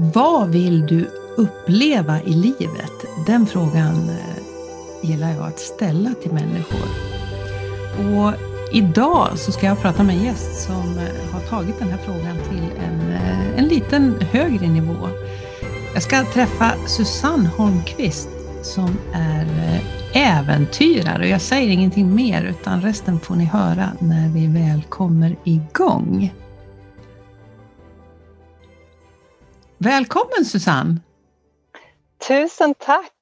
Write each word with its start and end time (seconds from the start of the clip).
Vad 0.00 0.48
vill 0.48 0.86
du 0.86 1.10
uppleva 1.36 2.22
i 2.22 2.32
livet? 2.32 2.92
Den 3.26 3.46
frågan 3.46 4.08
eh, 4.08 5.08
gillar 5.10 5.30
jag 5.30 5.46
att 5.46 5.58
ställa 5.58 6.14
till 6.22 6.32
människor. 6.32 6.88
Och 7.98 8.32
idag 8.72 9.28
så 9.38 9.52
ska 9.52 9.66
jag 9.66 9.82
prata 9.82 10.02
med 10.02 10.16
en 10.16 10.24
gäst 10.24 10.66
som 10.66 10.98
eh, 10.98 11.32
har 11.32 11.40
tagit 11.40 11.78
den 11.78 11.88
här 11.88 11.98
frågan 11.98 12.36
till 12.50 12.84
en, 12.84 13.12
eh, 13.12 13.58
en 13.58 13.64
liten 13.64 14.14
högre 14.30 14.68
nivå. 14.68 15.08
Jag 15.94 16.02
ska 16.02 16.24
träffa 16.24 16.72
Susanne 16.86 17.48
Holmqvist 17.48 18.28
som 18.62 18.98
är 19.12 19.46
äventyrare. 20.12 21.28
Jag 21.28 21.40
säger 21.40 21.70
ingenting 21.70 22.14
mer 22.14 22.42
utan 22.42 22.82
resten 22.82 23.20
får 23.20 23.34
ni 23.36 23.44
höra 23.44 23.88
när 23.98 24.28
vi 24.28 24.46
väl 24.46 24.82
kommer 24.82 25.36
igång. 25.44 26.32
Välkommen 29.80 30.44
Susanne! 30.44 31.00
Tusen 32.28 32.74
tack! 32.74 33.12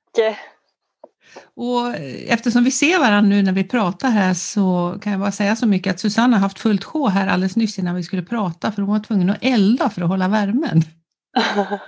Och 1.55 1.95
eftersom 2.29 2.65
vi 2.65 2.71
ser 2.71 2.99
varandra 2.99 3.21
nu 3.21 3.43
när 3.43 3.53
vi 3.53 3.65
pratar 3.65 4.09
här 4.09 4.35
så 4.35 4.99
kan 5.03 5.13
jag 5.13 5.21
bara 5.21 5.33
säga 5.33 5.57
så 5.57 5.67
mycket 5.67 5.91
att 5.91 6.01
Susanne 6.01 6.37
har 6.37 6.41
haft 6.41 6.59
fullt 6.59 6.85
sjå 6.85 7.07
här 7.07 7.29
alldeles 7.29 7.57
nyss 7.57 7.79
innan 7.79 7.95
vi 7.95 8.03
skulle 8.03 8.23
prata 8.23 8.73
för 8.73 8.83
hon 8.83 8.93
var 8.93 9.01
tvungen 9.01 9.31
att 9.31 9.39
elda 9.41 9.91
för 9.91 10.03
att 10.03 10.09
hålla 10.09 10.29
värmen. 10.29 10.83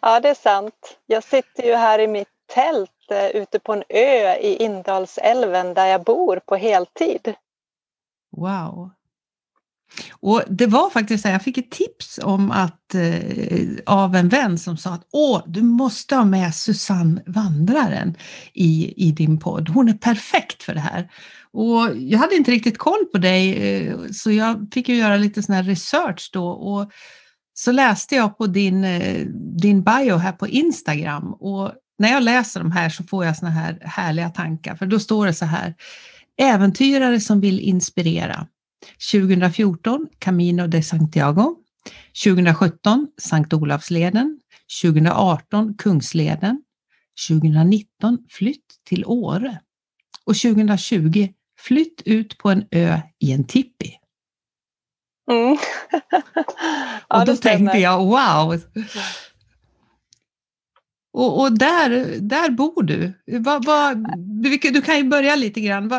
ja, 0.00 0.20
det 0.20 0.28
är 0.28 0.34
sant. 0.34 0.98
Jag 1.06 1.24
sitter 1.24 1.62
ju 1.62 1.74
här 1.74 1.98
i 1.98 2.06
mitt 2.06 2.28
tält 2.54 3.10
eh, 3.10 3.26
ute 3.26 3.58
på 3.58 3.72
en 3.72 3.82
ö 3.88 4.34
i 4.34 4.56
Indalsälven 4.64 5.74
där 5.74 5.86
jag 5.86 6.04
bor 6.04 6.40
på 6.46 6.56
heltid. 6.56 7.34
Wow! 8.36 8.90
Och 10.10 10.42
det 10.48 10.66
var 10.66 10.90
faktiskt 10.90 11.22
så 11.22 11.28
jag 11.28 11.42
fick 11.42 11.58
ett 11.58 11.70
tips 11.70 12.20
om 12.22 12.50
att, 12.50 12.94
eh, 12.94 13.68
av 13.86 14.16
en 14.16 14.28
vän 14.28 14.58
som 14.58 14.76
sa 14.76 14.90
att 14.90 15.06
Åh, 15.12 15.42
du 15.46 15.62
måste 15.62 16.16
ha 16.16 16.24
med 16.24 16.54
Susanne 16.54 17.22
Vandraren 17.26 18.14
i, 18.54 18.94
i 19.08 19.12
din 19.12 19.38
podd. 19.38 19.68
Hon 19.68 19.88
är 19.88 19.92
perfekt 19.92 20.62
för 20.62 20.74
det 20.74 20.80
här. 20.80 21.10
Och 21.52 21.96
jag 21.96 22.18
hade 22.18 22.34
inte 22.34 22.50
riktigt 22.50 22.78
koll 22.78 23.04
på 23.12 23.18
dig 23.18 23.54
eh, 23.54 23.96
så 24.12 24.30
jag 24.30 24.68
fick 24.72 24.88
ju 24.88 24.96
göra 24.96 25.16
lite 25.16 25.42
sån 25.42 25.54
här 25.54 25.62
research 25.62 26.30
då. 26.32 26.48
Och 26.48 26.90
så 27.54 27.72
läste 27.72 28.14
jag 28.14 28.38
på 28.38 28.46
din, 28.46 28.84
eh, 28.84 29.26
din 29.60 29.82
bio 29.82 30.16
här 30.16 30.32
på 30.32 30.48
Instagram 30.48 31.32
och 31.32 31.72
när 31.98 32.12
jag 32.12 32.22
läser 32.22 32.60
de 32.60 32.72
här 32.72 32.88
så 32.88 33.04
får 33.04 33.24
jag 33.24 33.36
såna 33.36 33.50
här 33.50 33.78
härliga 33.84 34.30
tankar 34.30 34.74
för 34.74 34.86
då 34.86 34.98
står 34.98 35.26
det 35.26 35.34
så 35.34 35.44
här 35.44 35.74
Äventyrare 36.38 37.20
som 37.20 37.40
vill 37.40 37.60
inspirera 37.60 38.46
2014 39.12 40.08
Camino 40.18 40.66
de 40.66 40.82
Santiago, 40.82 41.56
2017 42.24 43.08
Sankt 43.18 43.52
Olavsleden, 43.52 44.40
2018 44.82 45.74
Kungsleden, 45.78 46.62
2019 47.28 48.18
flytt 48.30 48.80
till 48.84 49.04
Åre 49.04 49.60
och 50.24 50.36
2020 50.36 51.28
flytt 51.58 52.02
ut 52.04 52.38
på 52.38 52.50
en 52.50 52.64
ö 52.70 53.00
i 53.18 53.32
en 53.32 53.44
tippi. 53.44 53.98
Mm. 55.30 55.58
ja, 57.08 57.20
och 57.20 57.26
då 57.26 57.36
tänkte 57.36 57.78
jag 57.78 57.98
wow! 57.98 58.60
Och, 61.16 61.40
och, 61.40 61.58
där, 61.58 62.20
där 62.20 62.50
bor 62.50 62.82
du. 62.82 63.12
Va, 63.38 63.60
va, 63.66 63.94
du 64.42 64.82
kan 64.82 64.96
ju 64.96 65.04
börja 65.04 65.34
lite 65.34 65.60
grann. 65.60 65.88
Va, 65.88 65.96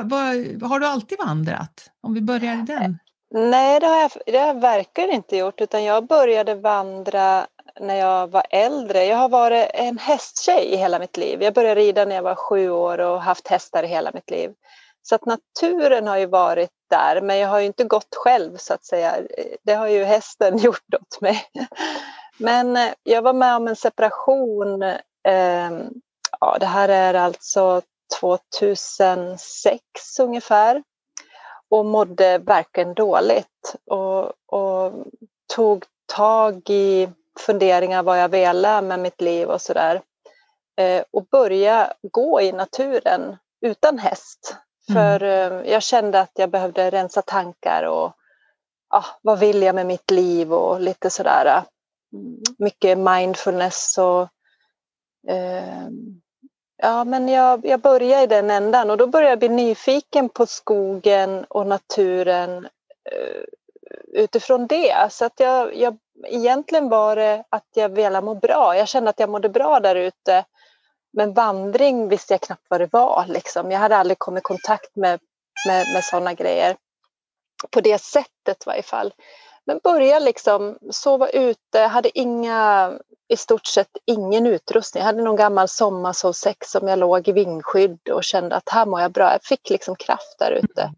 har 0.68 0.80
du 0.80 0.86
alltid 0.86 1.18
vandrat? 1.26 1.90
Om 2.04 2.14
vi 2.14 2.22
börjar 2.22 2.54
i 2.54 2.62
den. 2.62 2.98
Nej, 3.34 3.80
det 3.80 3.88
har, 3.88 3.98
jag, 3.98 4.12
det 4.26 4.38
har 4.38 4.48
jag 4.48 4.62
verkligen 4.62 5.12
inte 5.12 5.38
gjort 5.38 5.62
utan 5.62 5.84
jag 5.84 6.08
började 6.08 6.56
vandra 6.56 7.48
när 7.82 7.96
jag 7.96 8.28
var 8.28 8.46
äldre. 8.50 9.06
Jag 9.06 9.18
har 9.18 9.30
varit 9.30 9.70
en 9.74 9.98
hästtjej 9.98 10.66
i 10.66 10.78
hela 10.78 11.00
mitt 11.00 11.18
liv. 11.18 11.44
Jag 11.44 11.54
började 11.54 11.82
rida 11.82 12.06
när 12.06 12.16
jag 12.16 12.24
var 12.24 12.36
sju 12.36 12.70
år 12.70 12.98
och 12.98 13.22
haft 13.22 13.48
hästar 13.48 13.84
i 13.84 13.88
hela 13.88 14.12
mitt 14.14 14.32
liv. 14.32 14.52
Så 15.02 15.16
att 15.16 15.26
naturen 15.26 16.08
har 16.08 16.18
ju 16.18 16.26
varit 16.26 16.70
där, 16.90 17.22
men 17.22 17.38
jag 17.38 17.50
har 17.50 17.60
ju 17.60 17.66
inte 17.66 17.84
gått 17.84 18.16
själv 18.16 18.58
så 18.58 18.74
att 18.74 18.86
säga. 18.86 19.16
Det 19.64 19.74
har 19.74 19.88
ju 19.88 20.04
hästen 20.04 20.58
gjort 20.64 20.94
åt 20.94 21.22
mig. 21.22 21.46
Men 22.38 22.78
eh, 22.78 22.94
jag 23.04 23.22
var 23.22 23.34
med 23.34 23.56
om 23.56 23.68
en 23.68 23.76
separation. 23.76 24.84
Eh, 24.84 25.72
ja, 26.40 26.58
det 26.60 26.66
här 26.66 26.90
är 26.90 27.14
alltså 27.14 27.82
2006 28.20 29.82
ungefär 30.20 30.84
och 31.70 31.86
mådde 31.86 32.38
verkligen 32.38 32.94
dåligt 32.94 33.76
och, 33.86 34.26
och 34.46 34.94
tog 35.56 35.86
tag 36.06 36.70
i 36.70 37.10
funderingar 37.40 38.04
vad 38.04 38.20
jag 38.20 38.30
ville 38.30 38.82
med 38.82 39.00
mitt 39.00 39.22
liv 39.22 39.50
och 39.50 39.62
sådär. 39.62 40.02
Eh, 40.78 41.04
och 41.12 41.26
börja 41.26 41.94
gå 42.12 42.42
i 42.42 42.52
naturen 42.52 43.38
utan 43.62 44.00
häst. 44.00 44.56
Mm. 44.90 45.04
För 45.04 45.24
eh, 45.24 45.72
jag 45.72 45.84
kände 45.84 46.20
att 46.20 46.32
jag 46.34 46.50
behövde 46.50 46.90
rensa 46.90 47.22
tankar 47.22 47.84
och 47.84 48.12
ja, 48.90 49.06
vad 49.22 49.40
vill 49.40 49.62
jag 49.62 49.76
med 49.76 49.86
mitt 49.86 50.12
liv 50.12 50.54
och 50.54 50.82
lite 50.82 51.10
sådär 51.10 51.64
Mm. 52.14 52.42
mycket 52.58 52.98
mindfulness 52.98 53.98
och 53.98 54.22
eh, 55.32 55.88
ja, 56.78 57.04
men 57.04 57.28
jag, 57.28 57.66
jag 57.66 57.80
började 57.80 58.24
i 58.24 58.28
den 58.28 58.50
ändan 58.50 58.90
och 58.90 58.98
då 58.98 59.08
började 59.08 59.32
jag 59.32 59.40
bli 59.40 59.50
nyfiken 59.50 60.30
på 60.30 60.46
skogen 60.46 61.46
och 61.50 61.68
naturen 61.68 62.66
eh, 63.12 63.44
utifrån 64.08 64.68
det. 64.68 65.12
Så 65.12 65.26
att 65.26 65.40
jag, 65.40 65.76
jag, 65.76 65.98
egentligen 66.28 66.90
var 66.90 67.16
det 67.16 67.44
att 67.50 67.68
jag 67.74 67.90
ville 67.90 68.22
må 68.22 68.36
bra. 68.36 68.78
Jag 68.78 68.88
kände 68.88 69.10
att 69.10 69.20
jag 69.20 69.30
mådde 69.30 69.50
bra 69.50 69.80
där 69.80 69.96
ute. 69.96 70.46
Men 71.14 71.34
vandring 71.34 72.10
visste 72.10 72.34
jag 72.34 72.42
knappt 72.42 72.66
vad 72.70 72.82
det 72.82 72.94
var. 72.94 73.26
Liksom. 73.28 73.72
Jag 73.72 73.80
hade 73.80 73.98
aldrig 73.98 74.20
kommit 74.20 74.42
i 74.42 74.44
kontakt 74.44 74.96
med, 74.96 75.20
med, 75.68 75.86
med 75.94 76.04
sådana 76.04 76.34
grejer. 76.34 76.78
På 77.72 77.82
det 77.82 78.02
sättet 78.02 78.62
i 78.62 78.66
varje 78.66 78.84
fall. 78.84 79.14
Men 79.68 79.80
började 79.84 80.26
liksom 80.26 80.78
sova 80.92 81.30
ute, 81.30 81.80
hade 81.80 82.20
inga, 82.20 82.94
i 83.28 83.38
stort 83.38 83.66
sett 83.66 83.98
ingen 84.06 84.48
utrustning. 84.48 85.02
Jag 85.02 85.06
hade 85.06 85.22
någon 85.22 85.36
gammal 85.36 85.68
sommarsovsäck 85.68 86.66
som 86.66 86.88
jag 86.88 87.00
låg 87.00 87.28
i 87.28 87.32
vindskydd 87.32 88.10
och 88.10 88.24
kände 88.24 88.56
att 88.56 88.70
här 88.70 88.86
mår 88.86 89.02
jag 89.02 89.12
bra. 89.12 89.32
Jag 89.32 89.44
fick 89.44 89.70
liksom 89.70 89.96
kraft 89.96 90.40
där 90.40 90.52
ute. 90.52 90.82
Mm. 90.82 90.96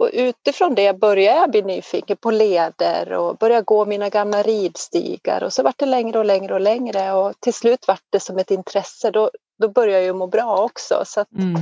Och 0.00 0.10
utifrån 0.12 0.74
det 0.74 0.92
började 0.92 1.40
jag 1.40 1.50
bli 1.50 1.62
nyfiken 1.62 2.16
på 2.16 2.30
leder 2.30 3.12
och 3.12 3.36
började 3.36 3.62
gå 3.62 3.84
mina 3.84 4.08
gamla 4.08 4.42
ridstigar 4.42 5.42
och 5.42 5.52
så 5.52 5.62
vart 5.62 5.78
det 5.78 5.86
längre 5.86 6.18
och 6.18 6.24
längre 6.24 6.54
och 6.54 6.60
längre 6.60 7.12
och 7.12 7.40
till 7.40 7.54
slut 7.54 7.88
vart 7.88 8.04
det 8.10 8.20
som 8.20 8.38
ett 8.38 8.50
intresse. 8.50 9.10
Då, 9.10 9.30
då 9.58 9.68
började 9.68 9.98
jag 9.98 10.04
ju 10.04 10.12
må 10.12 10.26
bra 10.26 10.62
också. 10.62 11.02
Så 11.06 11.24
mm. 11.38 11.54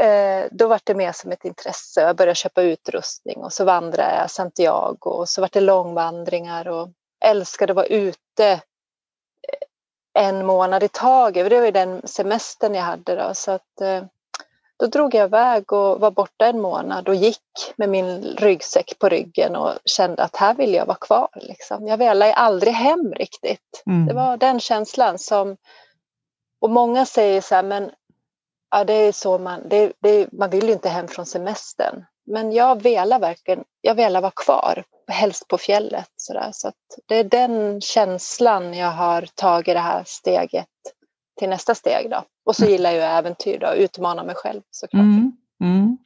Eh, 0.00 0.46
då 0.50 0.68
var 0.68 0.80
det 0.84 0.94
mer 0.94 1.12
som 1.12 1.32
ett 1.32 1.44
intresse. 1.44 2.00
Jag 2.00 2.16
började 2.16 2.34
köpa 2.34 2.62
utrustning 2.62 3.36
och 3.36 3.52
så 3.52 3.64
vandrade 3.64 4.16
jag 4.16 4.30
Santiago 4.30 4.98
och 5.00 5.28
så 5.28 5.40
var 5.40 5.48
det 5.52 5.60
långvandringar 5.60 6.68
och 6.68 6.88
älskade 7.24 7.72
att 7.72 7.76
vara 7.76 7.86
ute 7.86 8.46
eh, 8.46 8.58
en 10.14 10.46
månad 10.46 10.82
i 10.82 10.88
taget. 10.88 11.50
Det 11.50 11.58
var 11.58 11.66
ju 11.66 11.70
den 11.70 12.02
semestern 12.04 12.74
jag 12.74 12.82
hade 12.82 13.16
då. 13.16 13.34
Så 13.34 13.50
att, 13.50 13.80
eh, 13.80 14.04
då 14.76 14.86
drog 14.86 15.14
jag 15.14 15.24
iväg 15.24 15.72
och 15.72 16.00
var 16.00 16.10
borta 16.10 16.46
en 16.46 16.60
månad 16.60 17.08
och 17.08 17.14
gick 17.14 17.74
med 17.76 17.88
min 17.88 18.22
ryggsäck 18.22 18.98
på 18.98 19.08
ryggen 19.08 19.56
och 19.56 19.72
kände 19.84 20.22
att 20.22 20.36
här 20.36 20.54
vill 20.54 20.74
jag 20.74 20.86
vara 20.86 20.96
kvar. 21.00 21.28
Liksom. 21.34 21.86
Jag 21.86 21.96
ville 21.96 22.34
aldrig 22.34 22.74
hem 22.74 23.12
riktigt. 23.14 23.82
Mm. 23.86 24.06
Det 24.06 24.14
var 24.14 24.36
den 24.36 24.60
känslan 24.60 25.18
som... 25.18 25.56
Och 26.60 26.70
många 26.70 27.06
säger 27.06 27.40
så 27.40 27.54
här, 27.54 27.62
men 27.62 27.90
Ja, 28.72 28.84
det 28.84 28.92
är 28.92 29.12
så 29.12 29.38
man, 29.38 29.68
det, 29.68 29.92
det, 30.02 30.32
man 30.32 30.50
vill 30.50 30.66
ju 30.66 30.72
inte 30.72 30.88
hem 30.88 31.08
från 31.08 31.26
semestern. 31.26 32.04
Men 32.26 32.52
jag 32.52 32.82
velar 32.82 33.18
verkligen, 33.18 33.64
jag 33.80 33.94
velar 33.94 34.20
vara 34.20 34.32
kvar, 34.36 34.84
helst 35.08 35.48
på 35.48 35.58
fjället. 35.58 36.08
Så, 36.16 36.32
där. 36.32 36.50
så 36.52 36.72
det 37.06 37.14
är 37.14 37.24
den 37.24 37.80
känslan 37.80 38.74
jag 38.74 38.90
har 38.90 39.28
tagit 39.34 39.74
det 39.74 39.80
här 39.80 40.02
steget 40.06 40.66
till 41.38 41.48
nästa 41.48 41.74
steg. 41.74 42.10
Då. 42.10 42.24
Och 42.46 42.56
så 42.56 42.62
mm. 42.62 42.72
gillar 42.72 42.90
jag 42.90 43.18
äventyr, 43.18 43.58
då, 43.58 43.74
utmana 43.74 44.24
mig 44.24 44.34
själv 44.34 44.60
såklart. 44.70 45.00
Mm, 45.00 45.32
mm. 45.62 45.98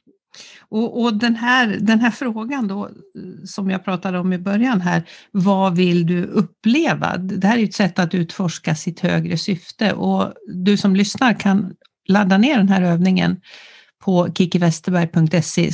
Och, 0.69 1.01
och, 1.01 1.13
den, 1.13 1.35
här, 1.35 1.67
den 1.67 1.99
här 1.99 2.11
frågan 2.11 2.67
då, 2.67 2.89
som 3.45 3.69
jag 3.69 3.85
pratade 3.85 4.19
om 4.19 4.33
i 4.33 4.37
början 4.37 4.81
här, 4.81 5.03
vad 5.31 5.75
vill 5.75 6.05
du 6.05 6.25
uppleva? 6.25 7.17
Det 7.17 7.47
här 7.47 7.57
är 7.57 7.63
ett 7.63 7.73
sätt 7.73 7.99
att 7.99 8.13
utforska 8.13 8.75
sitt 8.75 8.99
högre 8.99 9.37
syfte 9.37 9.93
och 9.93 10.33
du 10.47 10.77
som 10.77 10.95
lyssnar 10.95 11.39
kan 11.39 11.75
ladda 12.07 12.37
ner 12.37 12.57
den 12.57 12.69
här 12.69 12.81
övningen 12.81 13.41
på 13.99 14.33
kikiwesterberg.se 14.33 15.71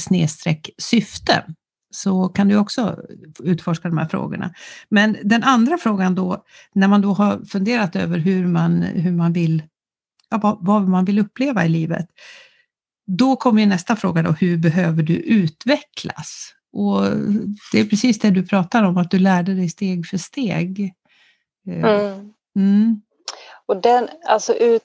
syfte 0.77 1.43
så 1.91 2.29
kan 2.29 2.47
du 2.47 2.57
också 2.57 2.99
utforska 3.43 3.87
de 3.87 3.97
här 3.97 4.07
frågorna. 4.07 4.53
Men 4.89 5.17
den 5.23 5.43
andra 5.43 5.77
frågan 5.77 6.15
då, 6.15 6.43
när 6.73 6.87
man 6.87 7.01
då 7.01 7.13
har 7.13 7.45
funderat 7.45 7.95
över 7.95 8.17
hur 8.17 8.47
man, 8.47 8.81
hur 8.81 9.11
man 9.11 9.33
vill, 9.33 9.63
ja, 10.29 10.59
vad, 10.61 10.89
man 10.89 11.05
vill 11.05 11.19
uppleva 11.19 11.65
i 11.65 11.69
livet, 11.69 12.05
då 13.07 13.35
kommer 13.35 13.65
nästa 13.65 13.95
fråga 13.95 14.23
då, 14.23 14.31
hur 14.31 14.57
behöver 14.57 15.03
du 15.03 15.15
utvecklas? 15.15 16.53
Och 16.73 17.03
det 17.71 17.79
är 17.79 17.85
precis 17.85 18.19
det 18.19 18.31
du 18.31 18.45
pratar 18.45 18.83
om, 18.83 18.97
att 18.97 19.11
du 19.11 19.19
lärde 19.19 19.53
dig 19.53 19.69
steg 19.69 20.07
för 20.07 20.17
steg. 20.17 20.93
Mm. 21.67 22.33
Mm. 22.55 23.01
Och 23.65 23.81
den, 23.81 24.07
alltså 24.27 24.53
ut, 24.53 24.81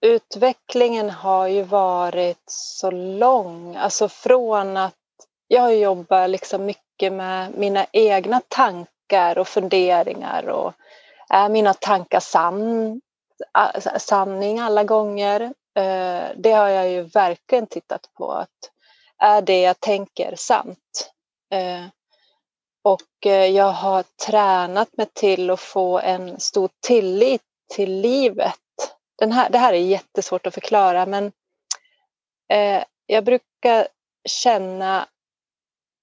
utvecklingen 0.00 1.10
har 1.10 1.46
ju 1.46 1.62
varit 1.62 2.42
så 2.46 2.90
lång, 2.90 3.76
alltså 3.76 4.08
från 4.08 4.76
att 4.76 4.94
jag 5.48 5.76
jobbar 5.76 6.28
liksom 6.28 6.64
mycket 6.64 7.12
med 7.12 7.54
mina 7.58 7.86
egna 7.92 8.40
tankar 8.48 9.38
och 9.38 9.48
funderingar 9.48 10.48
och 10.48 10.72
är 11.30 11.48
mina 11.48 11.74
tankar 11.74 12.20
sann, 12.20 13.00
sanning 13.98 14.58
alla 14.58 14.84
gånger? 14.84 15.40
Eh, 15.74 16.24
det 16.36 16.52
har 16.52 16.68
jag 16.68 16.90
ju 16.90 17.02
verkligen 17.02 17.66
tittat 17.66 18.10
på. 18.14 18.32
att 18.32 18.70
Är 19.18 19.42
det 19.42 19.60
jag 19.60 19.80
tänker 19.80 20.34
sant? 20.36 21.10
Eh, 21.52 21.84
och 22.82 23.26
jag 23.50 23.72
har 23.72 24.04
tränat 24.26 24.96
mig 24.96 25.06
till 25.14 25.50
att 25.50 25.60
få 25.60 25.98
en 25.98 26.40
stor 26.40 26.70
tillit 26.86 27.42
till 27.74 28.00
livet. 28.00 28.54
Den 29.18 29.32
här, 29.32 29.50
det 29.50 29.58
här 29.58 29.72
är 29.72 29.78
jättesvårt 29.78 30.46
att 30.46 30.54
förklara 30.54 31.06
men 31.06 31.32
eh, 32.52 32.84
jag 33.06 33.24
brukar 33.24 33.88
känna, 34.28 35.08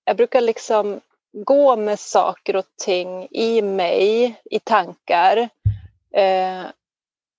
jag 0.06 0.18
brukar 0.18 0.42
liksom 0.42 1.02
gå 1.34 1.76
med 1.76 2.00
saker 2.00 2.56
och 2.56 2.66
ting 2.84 3.28
i 3.32 3.62
mig, 3.62 4.36
i 4.52 4.60
tankar. 4.60 5.50
Eh, 6.14 6.66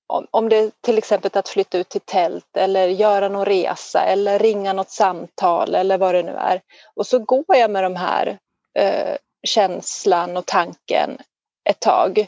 om, 0.07 0.27
om 0.31 0.49
det 0.49 0.57
är 0.57 0.71
till 0.81 0.99
exempel 0.99 1.31
att 1.35 1.49
flytta 1.49 1.79
ut 1.79 1.89
till 1.89 2.01
tält 2.01 2.57
eller 2.57 2.89
göra 2.89 3.29
någon 3.29 3.45
resa 3.45 4.01
eller 4.01 4.39
ringa 4.39 4.73
något 4.73 4.91
samtal 4.91 5.75
eller 5.75 5.99
vad 5.99 6.15
det 6.15 6.23
nu 6.23 6.33
är. 6.33 6.63
Och 6.95 7.07
så 7.07 7.19
går 7.19 7.57
jag 7.57 7.71
med 7.71 7.83
de 7.83 7.97
här 7.97 8.39
eh, 8.79 9.17
känslan 9.47 10.37
och 10.37 10.47
tanken 10.47 11.19
ett 11.65 11.81
tag. 11.81 12.27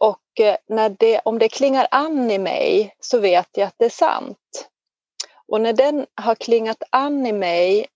Och 0.00 0.40
eh, 0.40 0.56
när 0.68 0.88
det, 0.88 1.20
om 1.24 1.38
det 1.38 1.48
klingar 1.48 1.86
an 1.90 2.30
i 2.30 2.38
mig 2.38 2.94
så 3.00 3.18
vet 3.18 3.48
jag 3.52 3.66
att 3.66 3.74
det 3.76 3.84
är 3.84 3.90
sant. 3.90 4.68
Och 5.48 5.60
när 5.60 5.72
den 5.72 6.06
har 6.14 6.34
klingat 6.34 6.82
an 6.90 7.26
i 7.26 7.32
mig 7.32 7.86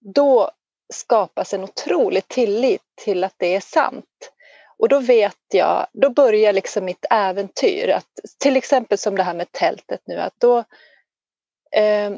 då 0.00 0.50
skapas 0.92 1.54
en 1.54 1.64
otrolig 1.64 2.28
tillit 2.28 2.82
till 3.04 3.24
att 3.24 3.34
det 3.36 3.56
är 3.56 3.60
sant. 3.60 4.30
Och 4.78 4.88
då 4.88 5.00
vet 5.00 5.38
jag, 5.52 5.86
då 5.92 6.10
börjar 6.10 6.52
liksom 6.52 6.84
mitt 6.84 7.04
äventyr. 7.10 7.88
Att, 7.88 8.20
till 8.38 8.56
exempel 8.56 8.98
som 8.98 9.16
det 9.16 9.22
här 9.22 9.34
med 9.34 9.52
tältet 9.52 10.00
nu, 10.04 10.20
att 10.20 10.34
då, 10.38 10.58
eh, 11.76 12.12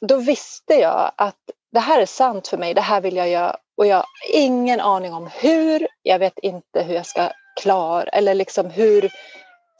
då 0.00 0.16
visste 0.16 0.74
jag 0.74 1.12
att 1.16 1.40
det 1.72 1.80
här 1.80 2.00
är 2.00 2.06
sant 2.06 2.48
för 2.48 2.58
mig, 2.58 2.74
det 2.74 2.80
här 2.80 3.00
vill 3.00 3.16
jag 3.16 3.28
göra 3.28 3.56
och 3.76 3.86
jag 3.86 3.96
har 3.96 4.06
ingen 4.32 4.80
aning 4.80 5.12
om 5.12 5.26
hur, 5.26 5.88
jag 6.02 6.18
vet 6.18 6.38
inte 6.38 6.82
hur 6.82 6.94
jag 6.94 7.06
ska 7.06 7.30
Klar, 7.60 8.08
eller 8.12 8.34
liksom 8.34 8.70
hur 8.70 9.10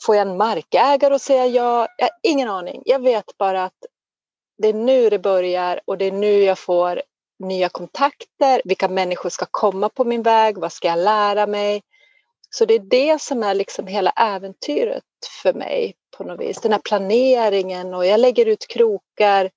får 0.07 0.17
jag 0.17 0.29
en 0.29 0.37
markägare 0.37 1.15
att 1.15 1.23
säga 1.23 1.47
ja? 1.47 1.89
Jag 1.99 2.05
har 2.05 2.13
ingen 2.23 2.49
aning. 2.49 2.83
Jag 2.85 3.03
vet 3.03 3.39
bara 3.39 3.65
att 3.65 3.87
det 4.59 4.69
är 4.69 4.75
nu 4.75 5.11
det 5.11 5.19
börjar 5.19 5.81
och 5.85 5.99
det 5.99 6.05
är 6.05 6.13
nu 6.13 6.43
jag 6.43 6.59
får 6.59 7.03
nya 7.39 7.69
kontakter, 7.69 8.63
vilka 8.65 8.89
människor 8.89 9.31
ska 9.31 9.47
komma 9.51 9.89
på 9.89 10.05
min 10.05 10.23
väg, 10.23 10.59
vad 10.59 10.73
ska 10.73 10.89
jag 10.89 10.99
lära 10.99 11.47
mig? 11.47 11.83
Så 12.51 12.65
det 12.65 12.75
är 12.75 12.79
det 12.79 13.23
som 13.23 13.43
är 13.43 13.55
liksom 13.55 13.87
hela 13.87 14.11
äventyret 14.11 15.05
för 15.43 15.53
mig 15.53 15.95
på 16.17 16.25
något 16.25 16.41
vis. 16.41 16.61
Den 16.61 16.73
här 16.73 16.79
planeringen 16.79 17.95
och 17.95 18.07
jag 18.07 18.21
lägger 18.21 18.47
ut 18.47 18.67
krokar 18.69 19.51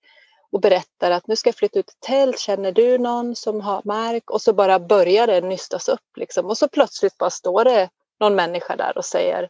och 0.51 0.61
berättar 0.61 1.11
att 1.11 1.27
nu 1.27 1.35
ska 1.35 1.47
jag 1.47 1.55
flytta 1.55 1.79
ut 1.79 1.89
ett 1.89 1.99
tält, 1.99 2.39
känner 2.39 2.71
du 2.71 2.97
någon 2.97 3.35
som 3.35 3.61
har 3.61 3.81
mark? 3.85 4.29
Och 4.29 4.41
så 4.41 4.53
bara 4.53 4.79
börjar 4.79 5.27
det 5.27 5.41
nystas 5.41 5.89
upp 5.89 6.17
liksom. 6.17 6.45
Och 6.45 6.57
så 6.57 6.67
plötsligt 6.67 7.17
bara 7.17 7.29
står 7.29 7.63
det 7.63 7.89
någon 8.19 8.35
människa 8.35 8.75
där 8.75 8.97
och 8.97 9.05
säger 9.05 9.49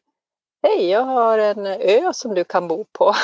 Hej, 0.64 0.90
jag 0.90 1.04
har 1.04 1.38
en 1.38 1.66
ö 1.66 2.14
som 2.14 2.36
du 2.36 2.44
kan 2.44 2.68
bo 2.68 2.86
på. 2.92 3.16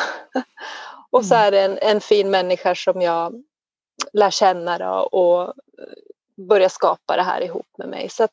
och 1.09 1.25
så 1.25 1.35
mm. 1.35 1.47
är 1.47 1.51
det 1.51 1.61
en, 1.61 1.77
en 1.77 2.01
fin 2.01 2.31
människa 2.31 2.75
som 2.75 3.01
jag 3.01 3.43
lär 4.13 4.29
känna 4.29 4.77
då 4.77 5.09
och 5.11 5.41
eh, 5.41 6.45
börja 6.47 6.69
skapa 6.69 7.15
det 7.15 7.23
här 7.23 7.41
ihop 7.41 7.67
med 7.77 7.89
mig. 7.89 8.09
Så 8.09 8.27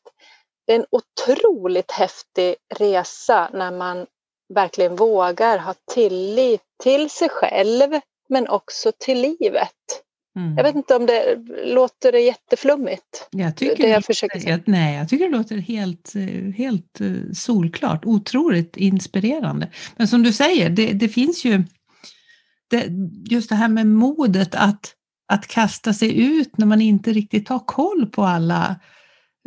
det 0.65 0.73
är 0.73 0.79
en 0.79 0.85
otroligt 0.89 1.91
häftig 1.91 2.55
resa 2.75 3.49
när 3.53 3.71
man 3.71 4.07
verkligen 4.53 4.95
vågar 4.95 5.57
ha 5.57 5.73
tillit 5.93 6.61
till 6.83 7.09
sig 7.09 7.29
själv 7.29 7.99
men 8.29 8.47
också 8.47 8.91
till 8.97 9.21
livet. 9.21 10.03
Mm. 10.39 10.57
Jag 10.57 10.63
vet 10.63 10.75
inte 10.75 10.95
om 10.95 11.05
det 11.05 11.45
låter 11.65 12.11
det 12.11 12.19
jätteflummigt? 12.19 13.27
Jag 13.31 13.55
tycker 13.55 13.83
det 13.83 13.89
jag 13.89 14.05
försöker 14.05 14.39
säga. 14.39 14.59
nej, 14.65 14.97
jag 14.97 15.09
tycker 15.09 15.25
det 15.25 15.37
låter 15.37 15.57
helt, 15.57 16.13
helt 16.57 17.01
eh, 17.01 17.07
solklart, 17.33 18.05
otroligt 18.05 18.77
inspirerande. 18.77 19.69
Men 19.97 20.07
som 20.07 20.23
du 20.23 20.33
säger, 20.33 20.69
det, 20.69 20.93
det 20.93 21.09
finns 21.09 21.45
ju 21.45 21.63
det, 22.69 22.87
just 23.29 23.49
det 23.49 23.55
här 23.55 23.69
med 23.69 23.87
modet 23.87 24.55
att 24.55 24.95
att 25.29 25.47
kasta 25.47 25.93
sig 25.93 26.21
ut 26.21 26.57
när 26.57 26.65
man 26.65 26.81
inte 26.81 27.13
riktigt 27.13 27.49
har 27.49 27.59
koll 27.59 28.05
på 28.05 28.23
alla, 28.23 28.75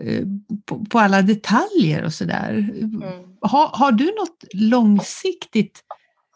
eh, 0.02 0.24
på, 0.66 0.84
på 0.84 0.98
alla 0.98 1.22
detaljer 1.22 2.04
och 2.04 2.12
sådär. 2.12 2.50
Mm. 2.50 3.02
Har, 3.40 3.68
har 3.68 3.92
du 3.92 4.04
något 4.04 4.44
långsiktigt 4.54 5.80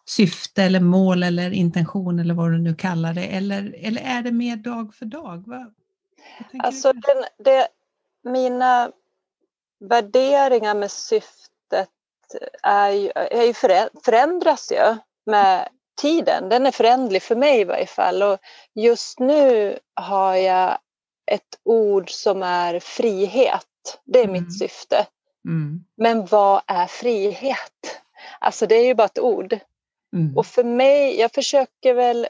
syfte 0.08 0.62
eller 0.62 0.80
mål 0.80 1.22
eller 1.22 1.50
intention 1.50 2.18
eller 2.18 2.34
vad 2.34 2.52
du 2.52 2.58
nu 2.58 2.74
kallar 2.74 3.14
det 3.14 3.24
eller, 3.24 3.74
eller 3.78 4.02
är 4.02 4.22
det 4.22 4.32
mer 4.32 4.56
dag 4.56 4.94
för 4.94 5.06
dag? 5.06 5.44
Vad, 5.46 5.74
alltså 6.58 6.92
den, 6.92 7.24
det, 7.38 7.68
mina 8.24 8.92
värderingar 9.80 10.74
med 10.74 10.90
syftet 10.90 11.88
är 12.62 12.90
ju, 12.90 13.10
är 13.14 13.42
ju 13.42 13.54
förändras 14.04 14.72
ju 14.72 14.96
med 15.26 15.68
tiden. 15.96 16.48
Den 16.48 16.66
är 16.66 16.70
förändlig 16.70 17.22
för 17.22 17.36
mig 17.36 17.60
i 17.60 17.64
varje 17.64 17.86
fall. 17.86 18.22
Och 18.22 18.38
just 18.74 19.20
nu 19.20 19.78
har 19.94 20.34
jag 20.34 20.78
ett 21.26 21.58
ord 21.62 22.10
som 22.10 22.42
är 22.42 22.80
frihet. 22.80 23.64
Det 24.04 24.18
är 24.18 24.24
mm. 24.24 24.42
mitt 24.42 24.58
syfte. 24.58 25.06
Mm. 25.48 25.84
Men 25.96 26.26
vad 26.26 26.62
är 26.66 26.86
frihet? 26.86 28.02
Alltså 28.40 28.66
det 28.66 28.74
är 28.74 28.84
ju 28.84 28.94
bara 28.94 29.04
ett 29.04 29.18
ord. 29.18 29.58
Mm. 30.12 30.36
Och 30.36 30.46
för 30.46 30.64
mig, 30.64 31.20
jag 31.20 31.32
försöker 31.32 31.94
väl, 31.94 32.28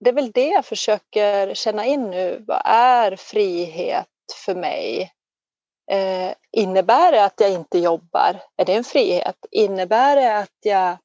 det 0.00 0.10
är 0.10 0.14
väl 0.14 0.30
det 0.30 0.48
jag 0.48 0.64
försöker 0.64 1.54
känna 1.54 1.84
in 1.84 2.10
nu. 2.10 2.44
Vad 2.46 2.62
är 2.64 3.16
frihet 3.16 4.08
för 4.46 4.54
mig? 4.54 5.12
Eh, 5.90 6.34
innebär 6.52 7.12
det 7.12 7.24
att 7.24 7.40
jag 7.40 7.52
inte 7.52 7.78
jobbar? 7.78 8.42
Är 8.56 8.64
det 8.64 8.74
en 8.74 8.84
frihet? 8.84 9.36
Innebär 9.50 10.16
det 10.16 10.38
att 10.38 10.56
jag 10.62 10.96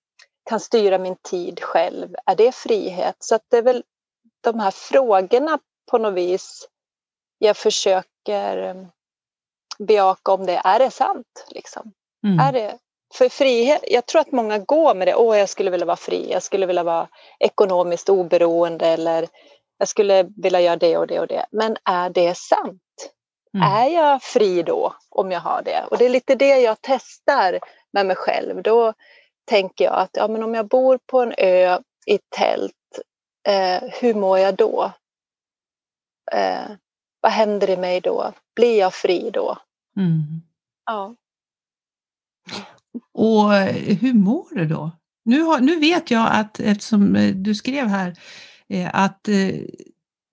kan 0.50 0.60
styra 0.60 0.98
min 0.98 1.15
tid 1.15 1.60
själv, 1.60 2.15
är 2.25 2.36
det 2.36 2.55
frihet? 2.55 3.15
Så 3.20 3.36
att 3.36 3.43
det 3.50 3.58
är 3.58 3.62
väl 3.62 3.84
de 4.41 4.60
här 4.60 4.72
frågorna 4.72 5.60
på 5.91 5.98
något 5.98 6.13
vis 6.13 6.67
jag 7.38 7.58
försöker 7.58 8.58
eh, 8.58 8.88
bejaka 9.79 10.32
om 10.32 10.46
det 10.46 10.62
är 10.63 10.79
det 10.79 10.91
sant. 10.91 11.46
Liksom. 11.50 11.91
Mm. 12.25 12.39
Är 12.39 12.53
det, 12.53 12.77
för 13.13 13.29
frihet, 13.29 13.84
jag 13.88 14.05
tror 14.05 14.22
att 14.22 14.32
många 14.32 14.58
går 14.58 14.96
med 14.96 15.08
det, 15.08 15.15
åh 15.15 15.38
jag 15.38 15.50
skulle 15.50 15.72
vilja 15.72 15.86
vara 15.86 15.98
fri, 15.98 16.32
jag 16.32 16.43
skulle 16.43 16.65
vilja 16.65 16.84
vara 16.84 17.08
ekonomiskt 17.39 18.10
oberoende 18.10 18.88
eller 18.88 19.27
jag 19.77 19.88
skulle 19.88 20.24
vilja 20.38 20.62
göra 20.62 20.75
det 20.75 20.98
och 20.98 21.08
det 21.08 21.20
och 21.20 21.27
det. 21.27 21.46
Men 21.51 21.77
är 21.84 22.10
det 22.10 22.38
sant? 22.38 22.82
Mm. 23.58 23.72
Är 23.72 23.88
jag 23.88 24.24
fri 24.24 24.63
då 24.63 24.96
om 25.10 25.32
jag 25.32 25.39
har 25.39 25.62
det? 25.62 25.84
Och 25.91 25.98
det 25.98 26.05
är 26.05 26.10
lite 26.10 26.36
det 26.36 26.60
jag 26.60 26.77
testar 26.82 27.60
med 27.93 28.05
mig 28.05 28.15
själv. 28.15 28.62
Då 28.63 28.93
tänker 29.46 29.86
jag 29.86 29.93
att 29.93 30.10
ja, 30.13 30.27
men 30.27 30.43
om 30.43 30.53
jag 30.53 30.67
bor 30.67 31.00
på 31.05 31.22
en 31.22 31.34
ö 31.38 31.79
i 32.05 32.20
tält, 32.29 32.74
eh, 33.48 33.84
hur 34.01 34.13
mår 34.13 34.39
jag 34.39 34.55
då? 34.55 34.91
Eh, 36.32 36.72
vad 37.22 37.32
händer 37.32 37.70
i 37.70 37.77
mig 37.77 38.01
då? 38.01 38.32
Blir 38.55 38.79
jag 38.79 38.93
fri 38.93 39.29
då? 39.29 39.58
Mm. 39.98 40.41
Ja. 40.86 41.15
Och 43.14 43.56
eh, 43.56 43.98
hur 43.98 44.14
mår 44.14 44.56
du 44.56 44.66
då? 44.66 44.92
Nu, 45.26 45.42
har, 45.42 45.60
nu 45.60 45.80
vet 45.80 46.12
jag 46.12 46.30
att 46.32 46.60
eftersom 46.60 47.16
eh, 47.16 47.36
du 47.36 47.56
skrev 47.56 47.88
här 47.88 48.16
eh, 48.70 48.90
att 48.94 49.30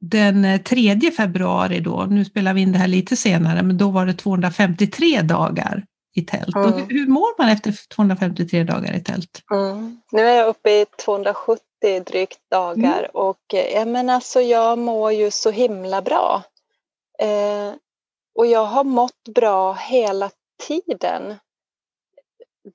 den 0.00 0.64
3 0.64 1.10
februari 1.16 1.80
då, 1.80 2.06
nu 2.10 2.24
spelar 2.24 2.54
vi 2.54 2.60
in 2.60 2.72
det 2.72 2.78
här 2.78 2.88
lite 2.88 3.16
senare, 3.16 3.62
men 3.62 3.78
då 3.78 3.90
var 3.90 4.06
det 4.06 4.12
253 4.12 5.22
dagar 5.22 5.84
i 6.16 6.22
tält. 6.22 6.56
Mm. 6.56 6.72
Och 6.72 6.80
hur, 6.80 7.06
mår 7.06 7.38
man 7.38 7.48
efter 7.48 7.88
253 7.94 8.64
dagar 8.64 8.96
i 8.96 9.00
tält? 9.00 9.42
Mm. 9.52 10.00
Nu 10.12 10.22
är 10.22 10.34
jag 10.34 10.48
uppe 10.48 10.70
i 10.70 10.86
270 11.04 11.60
drygt 12.06 12.50
dagar 12.50 12.98
mm. 12.98 13.10
och 13.14 13.40
jag 13.74 13.88
menar, 13.88 14.14
alltså, 14.14 14.40
jag 14.40 14.78
mår 14.78 15.12
ju 15.12 15.30
så 15.30 15.50
himla 15.50 16.02
bra. 16.02 16.42
Eh, 17.18 17.74
och 18.38 18.46
jag 18.46 18.64
har 18.64 18.84
mått 18.84 19.28
bra 19.34 19.72
hela 19.72 20.30
tiden. 20.66 21.34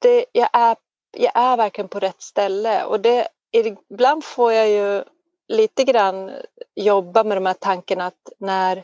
Det, 0.01 0.25
jag, 0.31 0.49
är, 0.53 0.75
jag 1.17 1.31
är 1.35 1.57
verkligen 1.57 1.89
på 1.89 1.99
rätt 1.99 2.21
ställe 2.21 2.85
och 2.85 2.99
det, 2.99 3.27
ibland 3.51 4.23
får 4.23 4.53
jag 4.53 4.69
ju 4.69 5.03
lite 5.47 5.83
grann 5.83 6.31
jobba 6.75 7.23
med 7.23 7.37
de 7.37 7.45
här 7.45 7.53
tankarna 7.53 8.05
att 8.05 8.29
när 8.37 8.83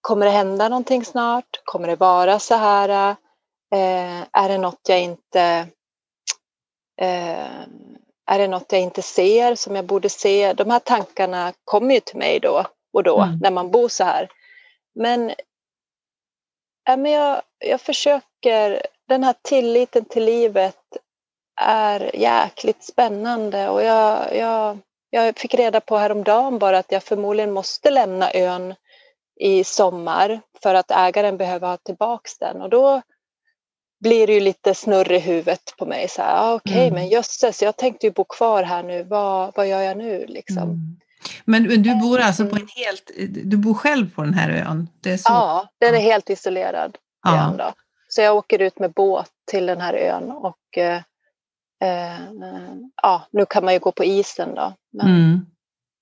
Kommer 0.00 0.26
det 0.26 0.32
hända 0.32 0.68
någonting 0.68 1.04
snart? 1.04 1.60
Kommer 1.64 1.88
det 1.88 1.96
vara 1.96 2.38
så 2.38 2.54
här? 2.54 3.10
Eh, 3.72 4.20
är 4.32 4.48
det 4.48 4.58
något 4.58 4.80
jag 4.88 5.00
inte 5.02 5.68
eh, 7.00 7.60
är 8.26 8.38
det 8.38 8.48
något 8.48 8.72
jag 8.72 8.80
inte 8.80 9.02
ser 9.02 9.54
som 9.54 9.76
jag 9.76 9.84
borde 9.84 10.08
se? 10.08 10.52
De 10.52 10.70
här 10.70 10.78
tankarna 10.78 11.52
kommer 11.64 11.94
ju 11.94 12.00
till 12.00 12.18
mig 12.18 12.40
då 12.40 12.66
och 12.92 13.02
då 13.02 13.20
mm. 13.20 13.38
när 13.42 13.50
man 13.50 13.70
bor 13.70 13.88
så 13.88 14.04
här. 14.04 14.28
Men, 14.94 15.34
ja, 16.84 16.96
men 16.96 17.12
jag, 17.12 17.42
jag 17.58 17.80
försöker, 17.80 18.86
den 19.10 19.24
här 19.24 19.34
tilliten 19.42 20.04
till 20.04 20.24
livet 20.24 20.76
är 21.60 22.16
jäkligt 22.16 22.84
spännande 22.84 23.68
och 23.68 23.82
jag, 23.82 24.36
jag, 24.36 24.78
jag 25.10 25.38
fick 25.38 25.54
reda 25.54 25.80
på 25.80 25.96
häromdagen 25.96 26.58
bara 26.58 26.78
att 26.78 26.92
jag 26.92 27.02
förmodligen 27.02 27.52
måste 27.52 27.90
lämna 27.90 28.32
ön 28.34 28.74
i 29.40 29.64
sommar 29.64 30.40
för 30.62 30.74
att 30.74 30.90
ägaren 30.90 31.36
behöver 31.36 31.68
ha 31.68 31.76
tillbaks 31.76 32.38
den 32.38 32.62
och 32.62 32.70
då 32.70 33.02
blir 34.00 34.26
det 34.26 34.32
ju 34.32 34.40
lite 34.40 34.74
snurr 34.74 35.12
i 35.12 35.18
huvudet 35.18 35.74
på 35.78 35.86
mig. 35.86 36.08
Så 36.08 36.22
här, 36.22 36.34
ah, 36.36 36.54
Okej, 36.54 36.72
okay, 36.72 36.86
mm. 36.86 36.94
men 36.94 37.08
jösses, 37.08 37.62
jag 37.62 37.76
tänkte 37.76 38.06
ju 38.06 38.12
bo 38.12 38.24
kvar 38.24 38.62
här 38.62 38.82
nu. 38.82 39.02
Vad, 39.02 39.52
vad 39.56 39.68
gör 39.68 39.80
jag 39.80 39.96
nu 39.96 40.26
liksom? 40.26 40.62
Mm. 40.62 40.96
Men, 41.44 41.62
men, 41.62 41.82
du 41.82 41.94
bor 41.94 42.18
alltså 42.18 42.46
på 42.46 42.56
en 42.56 42.68
helt, 42.76 43.10
du 43.44 43.56
bor 43.56 43.74
själv 43.74 44.14
på 44.14 44.22
den 44.22 44.34
här 44.34 44.50
ön? 44.50 44.88
Det 45.00 45.10
är 45.10 45.16
så. 45.16 45.28
Ja, 45.28 45.68
den 45.80 45.94
är 45.94 46.00
helt 46.00 46.30
isolerad. 46.30 46.98
Ja. 47.22 47.48
Ön 47.48 47.56
då. 47.56 47.72
Så 48.12 48.20
jag 48.20 48.36
åker 48.36 48.58
ut 48.58 48.78
med 48.78 48.92
båt 48.92 49.30
till 49.50 49.66
den 49.66 49.80
här 49.80 49.94
ön 49.94 50.30
och 50.30 50.78
eh, 50.78 51.02
eh, 51.82 52.20
ja, 53.02 53.22
nu 53.30 53.46
kan 53.46 53.64
man 53.64 53.74
ju 53.74 53.80
gå 53.80 53.92
på 53.92 54.04
isen 54.04 54.54
då. 54.54 54.74
Men 54.92 55.06
mm. 55.06 55.46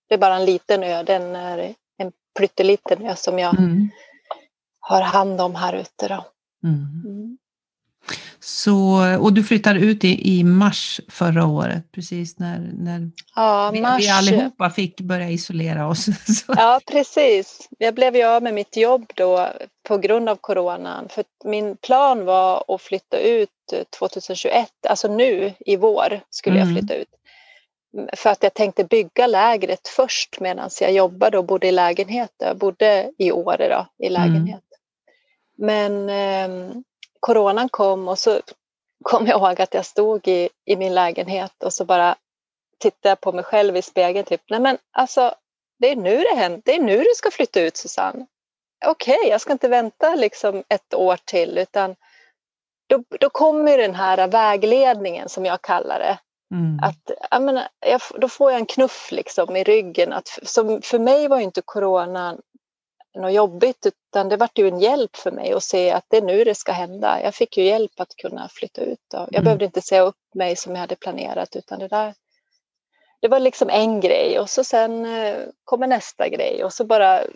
Det 0.08 0.14
är 0.14 0.18
bara 0.18 0.36
en 0.36 0.44
liten 0.44 0.82
ö, 0.82 1.02
den 1.02 1.36
är 1.36 1.74
en 1.96 2.12
pytteliten 2.38 3.06
ö 3.06 3.16
som 3.16 3.38
jag 3.38 3.58
mm. 3.58 3.88
har 4.80 5.02
hand 5.02 5.40
om 5.40 5.54
här 5.54 5.72
ute. 5.72 6.08
Då. 6.08 6.26
Mm. 6.64 7.38
Mm. 8.10 8.38
Så, 8.40 9.00
och 9.20 9.32
du 9.32 9.44
flyttade 9.44 9.80
ut 9.80 10.04
i, 10.04 10.38
i 10.38 10.44
mars 10.44 11.00
förra 11.08 11.46
året, 11.46 11.92
precis 11.92 12.38
när, 12.38 12.70
när 12.78 13.10
ja, 13.34 13.70
vi, 13.72 13.80
mars. 13.80 14.02
vi 14.02 14.08
allihopa 14.08 14.70
fick 14.70 15.00
börja 15.00 15.30
isolera 15.30 15.88
oss. 15.88 16.04
Så. 16.26 16.54
Ja, 16.56 16.80
precis. 16.86 17.68
Jag 17.78 17.94
blev 17.94 18.16
ju 18.16 18.24
av 18.24 18.42
med 18.42 18.54
mitt 18.54 18.76
jobb 18.76 19.12
då 19.14 19.48
på 19.88 19.98
grund 19.98 20.28
av 20.28 20.36
coronan. 20.36 21.08
För 21.08 21.24
min 21.44 21.76
plan 21.76 22.24
var 22.24 22.64
att 22.68 22.82
flytta 22.82 23.18
ut 23.18 23.50
2021, 23.98 24.68
alltså 24.88 25.08
nu 25.08 25.52
i 25.60 25.76
vår 25.76 26.20
skulle 26.30 26.60
mm. 26.60 26.68
jag 26.68 26.78
flytta 26.78 26.94
ut. 26.94 27.08
För 28.16 28.30
att 28.30 28.42
jag 28.42 28.54
tänkte 28.54 28.84
bygga 28.84 29.26
lägret 29.26 29.88
först 29.88 30.40
medan 30.40 30.70
jag 30.80 30.92
jobbade 30.92 31.38
och 31.38 31.44
bodde 31.44 31.68
i 31.68 31.72
lägenhet. 31.72 32.32
Jag 32.38 32.58
bodde 32.58 33.10
i 33.18 33.32
Åre 33.32 33.68
då, 33.68 34.06
i 34.06 34.08
lägenhet. 34.08 34.62
Mm. 35.60 36.04
Men 36.06 36.08
eh, 36.08 36.76
coronan 37.20 37.68
kom 37.68 38.08
och 38.08 38.18
så 38.18 38.40
kom 39.02 39.26
jag 39.26 39.38
ihåg 39.38 39.60
att 39.60 39.74
jag 39.74 39.86
stod 39.86 40.28
i, 40.28 40.48
i 40.64 40.76
min 40.76 40.94
lägenhet 40.94 41.62
och 41.64 41.72
så 41.72 41.84
bara 41.84 42.16
tittade 42.78 43.08
jag 43.08 43.20
på 43.20 43.32
mig 43.32 43.44
själv 43.44 43.76
i 43.76 43.82
spegeln. 43.82 44.24
Typ, 44.24 44.42
nej 44.50 44.60
men 44.60 44.78
alltså, 44.92 45.34
det 45.78 45.90
är 45.90 45.96
nu 45.96 46.16
det 46.16 46.36
händer. 46.36 46.62
Det 46.64 46.74
är 46.74 46.80
nu 46.80 46.98
du 46.98 47.14
ska 47.16 47.30
flytta 47.30 47.60
ut 47.60 47.76
Susanne. 47.76 48.26
Okej, 48.86 49.16
okay, 49.16 49.30
jag 49.30 49.40
ska 49.40 49.52
inte 49.52 49.68
vänta 49.68 50.14
liksom 50.14 50.64
ett 50.68 50.94
år 50.94 51.18
till 51.24 51.58
utan 51.58 51.96
då, 52.88 53.04
då 53.20 53.30
kommer 53.30 53.78
den 53.78 53.94
här 53.94 54.28
vägledningen 54.28 55.28
som 55.28 55.46
jag 55.46 55.62
kallar 55.62 55.98
det. 55.98 56.18
Mm. 56.54 56.78
Att, 56.82 57.10
jag 57.30 57.42
menar, 57.42 57.68
jag, 57.86 58.00
då 58.20 58.28
får 58.28 58.50
jag 58.50 58.60
en 58.60 58.66
knuff 58.66 59.12
liksom 59.12 59.56
i 59.56 59.64
ryggen. 59.64 60.12
Att, 60.12 60.38
som 60.42 60.82
för 60.82 60.98
mig 60.98 61.28
var 61.28 61.38
inte 61.38 61.62
coronan 61.64 62.40
något 63.18 63.32
jobbigt 63.32 63.86
utan 63.86 64.28
det 64.28 64.36
vart 64.36 64.58
ju 64.58 64.68
en 64.68 64.80
hjälp 64.80 65.16
för 65.16 65.30
mig 65.30 65.52
att 65.52 65.62
se 65.62 65.90
att 65.90 66.04
det 66.08 66.16
är 66.16 66.22
nu 66.22 66.44
det 66.44 66.54
ska 66.54 66.72
hända. 66.72 67.22
Jag 67.22 67.34
fick 67.34 67.56
ju 67.56 67.64
hjälp 67.64 68.00
att 68.00 68.16
kunna 68.16 68.48
flytta 68.48 68.80
ut. 68.80 69.00
Då. 69.10 69.18
Jag 69.18 69.34
mm. 69.34 69.44
behövde 69.44 69.64
inte 69.64 69.82
säga 69.82 70.02
upp 70.02 70.34
mig 70.34 70.56
som 70.56 70.72
jag 70.72 70.80
hade 70.80 70.96
planerat 70.96 71.56
utan 71.56 71.78
det 71.78 71.88
där 71.88 72.14
det 73.20 73.28
var 73.28 73.40
liksom 73.40 73.70
en 73.70 74.00
grej 74.00 74.40
och 74.40 74.50
så 74.50 74.64
sen 74.64 75.06
eh, 75.06 75.38
kommer 75.64 75.86
nästa 75.86 76.28
grej 76.28 76.64
och 76.64 76.72
så 76.72 76.84
bara 76.84 77.20
eh, 77.20 77.28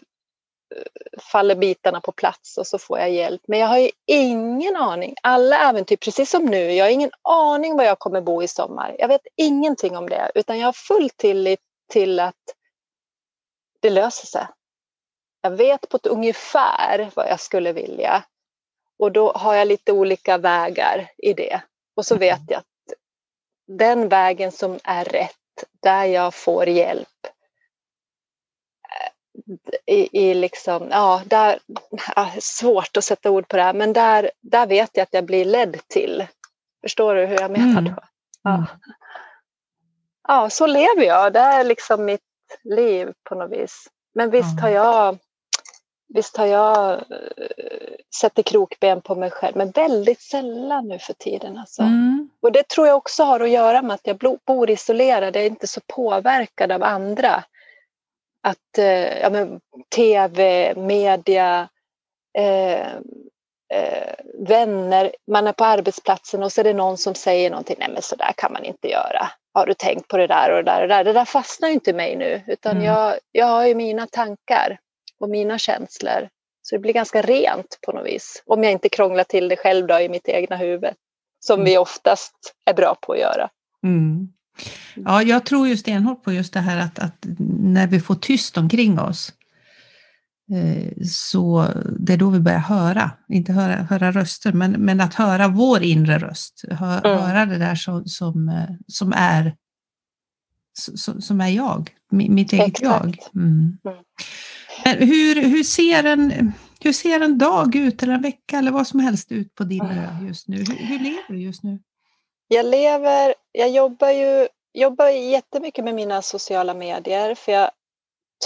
faller 1.33 1.55
bitarna 1.55 2.01
på 2.01 2.13
plats 2.13 2.59
och 2.59 2.67
så 2.67 2.79
får 2.79 2.99
jag 2.99 3.11
hjälp. 3.11 3.43
Men 3.47 3.59
jag 3.59 3.67
har 3.67 3.79
ju 3.79 3.91
ingen 4.07 4.77
aning. 4.77 5.15
Alla 5.23 5.69
äventyr, 5.69 5.97
precis 5.97 6.31
som 6.31 6.45
nu, 6.45 6.73
jag 6.73 6.85
har 6.85 6.91
ingen 6.91 7.11
aning 7.23 7.77
var 7.77 7.85
jag 7.85 7.99
kommer 7.99 8.21
bo 8.21 8.43
i 8.43 8.49
sommar. 8.49 8.97
Jag 8.99 9.09
vet 9.09 9.27
ingenting 9.37 9.97
om 9.97 10.09
det 10.09 10.31
utan 10.35 10.59
jag 10.59 10.67
har 10.67 10.73
full 10.73 11.11
tillit 11.11 11.61
till 11.91 12.21
att 12.21 12.55
det 13.81 13.91
löser 13.91 14.27
sig. 14.27 14.47
Jag 15.43 15.51
vet 15.51 15.89
på 15.89 15.97
ett 15.97 16.07
ungefär 16.07 17.11
vad 17.15 17.29
jag 17.29 17.41
skulle 17.41 17.73
vilja. 17.73 18.25
Och 18.99 19.13
då 19.13 19.33
har 19.33 19.55
jag 19.55 19.69
lite 19.69 19.93
olika 19.93 20.39
vägar 20.39 21.11
i 21.19 21.33
det. 21.33 21.63
Och 21.97 22.07
så 22.07 22.17
vet 22.17 22.41
jag 22.49 22.59
att 22.59 22.95
den 23.67 24.09
vägen 24.09 24.53
som 24.53 24.79
är 24.85 25.05
rätt, 25.05 25.37
där 25.83 26.05
jag 26.05 26.35
får 26.35 26.69
hjälp, 26.69 27.09
i, 29.87 30.31
i 30.31 30.35
liksom, 30.35 30.89
ja, 30.91 31.23
där, 31.27 31.59
ja, 32.17 32.31
svårt 32.41 32.97
att 32.97 33.05
sätta 33.05 33.31
ord 33.31 33.49
på 33.49 33.57
det 33.57 33.63
här, 33.63 33.75
men 33.75 33.93
där, 33.93 34.31
där 34.41 34.67
vet 34.67 34.91
jag 34.93 35.03
att 35.03 35.15
jag 35.15 35.25
blir 35.25 35.45
ledd 35.45 35.81
till. 35.89 36.27
Förstår 36.83 37.15
du 37.15 37.27
hur 37.27 37.41
jag 37.41 37.51
menar 37.51 37.81
mm. 37.81 37.85
då? 37.85 38.03
Ja. 38.43 38.55
Mm. 38.55 38.67
ja, 40.29 40.51
så 40.51 40.67
lever 40.67 41.03
jag. 41.03 41.33
Det 41.33 41.39
är 41.39 41.65
liksom 41.65 42.05
mitt 42.05 42.21
liv 42.65 43.13
på 43.29 43.35
något 43.35 43.53
vis. 43.53 43.89
Men 44.15 44.31
visst 44.31 44.61
har 44.61 44.69
jag 44.69 45.19
Visst 46.15 46.37
har 46.37 46.47
jag 46.47 46.93
eh, 46.93 47.93
sätter 48.21 48.43
krokben 48.43 49.01
på 49.01 49.15
mig 49.15 49.31
själv, 49.31 49.57
men 49.57 49.71
väldigt 49.71 50.21
sällan 50.21 50.89
nu 50.89 50.99
för 50.99 51.13
tiden. 51.13 51.59
Alltså. 51.59 51.83
Mm. 51.83 52.31
Och 52.43 52.53
det 52.53 52.69
tror 52.69 52.87
jag 52.87 52.97
också 52.97 53.23
har 53.23 53.41
att 53.41 53.51
göra 53.51 53.83
med 53.83 53.95
att 53.95 54.07
jag 54.07 54.39
bor 54.47 54.71
isolerad, 54.71 55.37
jag 55.37 55.43
är 55.43 55.51
inte 55.51 55.67
så 55.67 55.81
påverkad 55.87 56.73
av 56.73 56.83
andra. 56.83 57.45
Att 58.43 58.79
eh, 58.79 59.19
ja, 59.21 59.31
men, 59.31 59.61
tv, 59.95 60.75
media, 60.77 61.69
eh, 62.39 62.93
eh, 63.75 64.15
vänner, 64.39 65.13
man 65.27 65.47
är 65.47 65.53
på 65.53 65.65
arbetsplatsen 65.65 66.43
och 66.43 66.53
så 66.53 66.61
är 66.61 66.65
det 66.65 66.73
någon 66.73 66.99
som 66.99 67.15
säger 67.15 67.51
någonting, 67.51 67.77
nej 67.79 67.91
men 67.93 68.03
så 68.03 68.17
där 68.17 68.33
kan 68.37 68.53
man 68.53 68.65
inte 68.65 68.89
göra. 68.89 69.31
Har 69.55 69.67
du 69.67 69.75
tänkt 69.75 70.09
på 70.09 70.17
det 70.17 70.27
där 70.27 70.51
och 70.51 70.57
det 70.57 70.71
där 70.71 70.83
och 70.83 70.89
det 70.89 70.95
där? 70.95 71.05
Det 71.05 71.13
där 71.13 71.25
fastnar 71.25 71.69
ju 71.69 71.75
inte 71.75 71.91
i 71.91 71.95
mig 71.95 72.17
nu, 72.17 72.43
utan 72.47 72.73
mm. 72.73 72.85
jag, 72.85 73.15
jag 73.33 73.47
har 73.47 73.67
ju 73.67 73.75
mina 73.75 74.07
tankar 74.07 74.79
och 75.23 75.31
mina 75.31 75.59
känslor. 75.59 76.29
Så 76.63 76.75
det 76.75 76.79
blir 76.79 76.93
ganska 76.93 77.23
rent 77.23 77.79
på 77.87 77.93
något 77.93 78.07
vis. 78.07 78.43
Om 78.47 78.65
jag 78.65 78.73
inte 78.73 78.89
krånglar 78.89 79.25
till 79.25 79.49
det 79.49 79.57
själv 79.57 79.87
då 79.87 80.01
i 80.01 80.09
mitt 80.09 80.29
egna 80.29 80.57
huvud. 80.57 80.95
Som 81.41 81.55
mm. 81.55 81.65
vi 81.65 81.79
oftast 81.79 82.55
är 82.65 82.75
bra 82.75 82.97
på 83.03 83.13
att 83.13 83.19
göra. 83.19 83.51
Mm. 83.85 84.29
Ja, 84.95 85.23
jag 85.23 85.47
tror 85.47 85.69
ju 85.69 85.77
stenhårt 85.77 86.25
på 86.25 86.33
just 86.33 86.53
det 86.53 86.61
här 86.61 86.79
att, 86.79 86.99
att 86.99 87.27
när 87.49 87.87
vi 87.87 88.01
får 88.01 88.15
tyst 88.15 88.59
omkring 88.59 88.99
oss 88.99 89.33
eh, 90.53 91.05
så 91.07 91.67
det 91.99 92.13
är 92.13 92.17
då 92.17 92.31
vi 92.31 92.41
börjar 92.41 92.59
höra, 92.59 93.11
inte 93.29 93.53
höra, 93.53 93.75
höra 93.75 94.13
röster, 94.13 94.53
men, 94.53 94.73
men 94.73 95.01
att 95.01 95.15
höra 95.15 95.49
vår 95.49 95.83
inre 95.83 96.19
röst. 96.19 96.65
Hö, 96.71 97.01
mm. 97.05 97.19
Höra 97.19 97.47
det 97.47 97.59
där 97.59 97.75
som, 97.75 98.05
som, 98.07 98.49
eh, 98.49 98.77
som, 98.87 99.13
är, 99.17 99.57
som, 100.73 101.23
som 101.23 101.41
är 101.41 101.49
jag, 101.49 101.91
mitt 102.11 102.53
eget 102.53 102.69
Exakt. 102.69 102.83
jag. 102.83 103.43
Mm. 103.43 103.79
Mm. 104.85 105.09
Hur, 105.09 105.43
hur, 105.43 105.63
ser 105.63 106.05
en, 106.05 106.53
hur 106.81 106.93
ser 106.93 107.21
en 107.21 107.39
dag 107.39 107.77
ut 107.77 108.03
eller 108.03 108.15
en 108.15 108.23
vecka 108.23 108.59
eller 108.59 108.71
vad 108.71 108.87
som 108.87 109.01
helst 109.01 109.33
ut 109.33 109.55
på 109.55 109.65
din 109.65 109.83
ö 109.83 110.27
just 110.29 110.49
nu? 110.49 110.57
Hur, 110.57 110.87
hur 110.87 110.99
lever 110.99 111.25
du 111.29 111.41
just 111.43 111.63
nu? 111.63 111.79
Jag 112.49 112.67
lever, 112.67 113.35
jag 113.53 113.71
jobbar 113.71 114.11
ju 114.11 114.49
jobbar 114.73 115.09
jättemycket 115.09 115.85
med 115.85 115.95
mina 115.95 116.23
sociala 116.23 116.75
medier 116.75 117.35
för 117.35 117.53
jag 117.53 117.71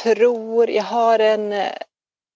tror, 0.03 0.71
jag 0.71 0.85
har 0.85 1.19
en 1.19 1.53
eh, 1.53 1.73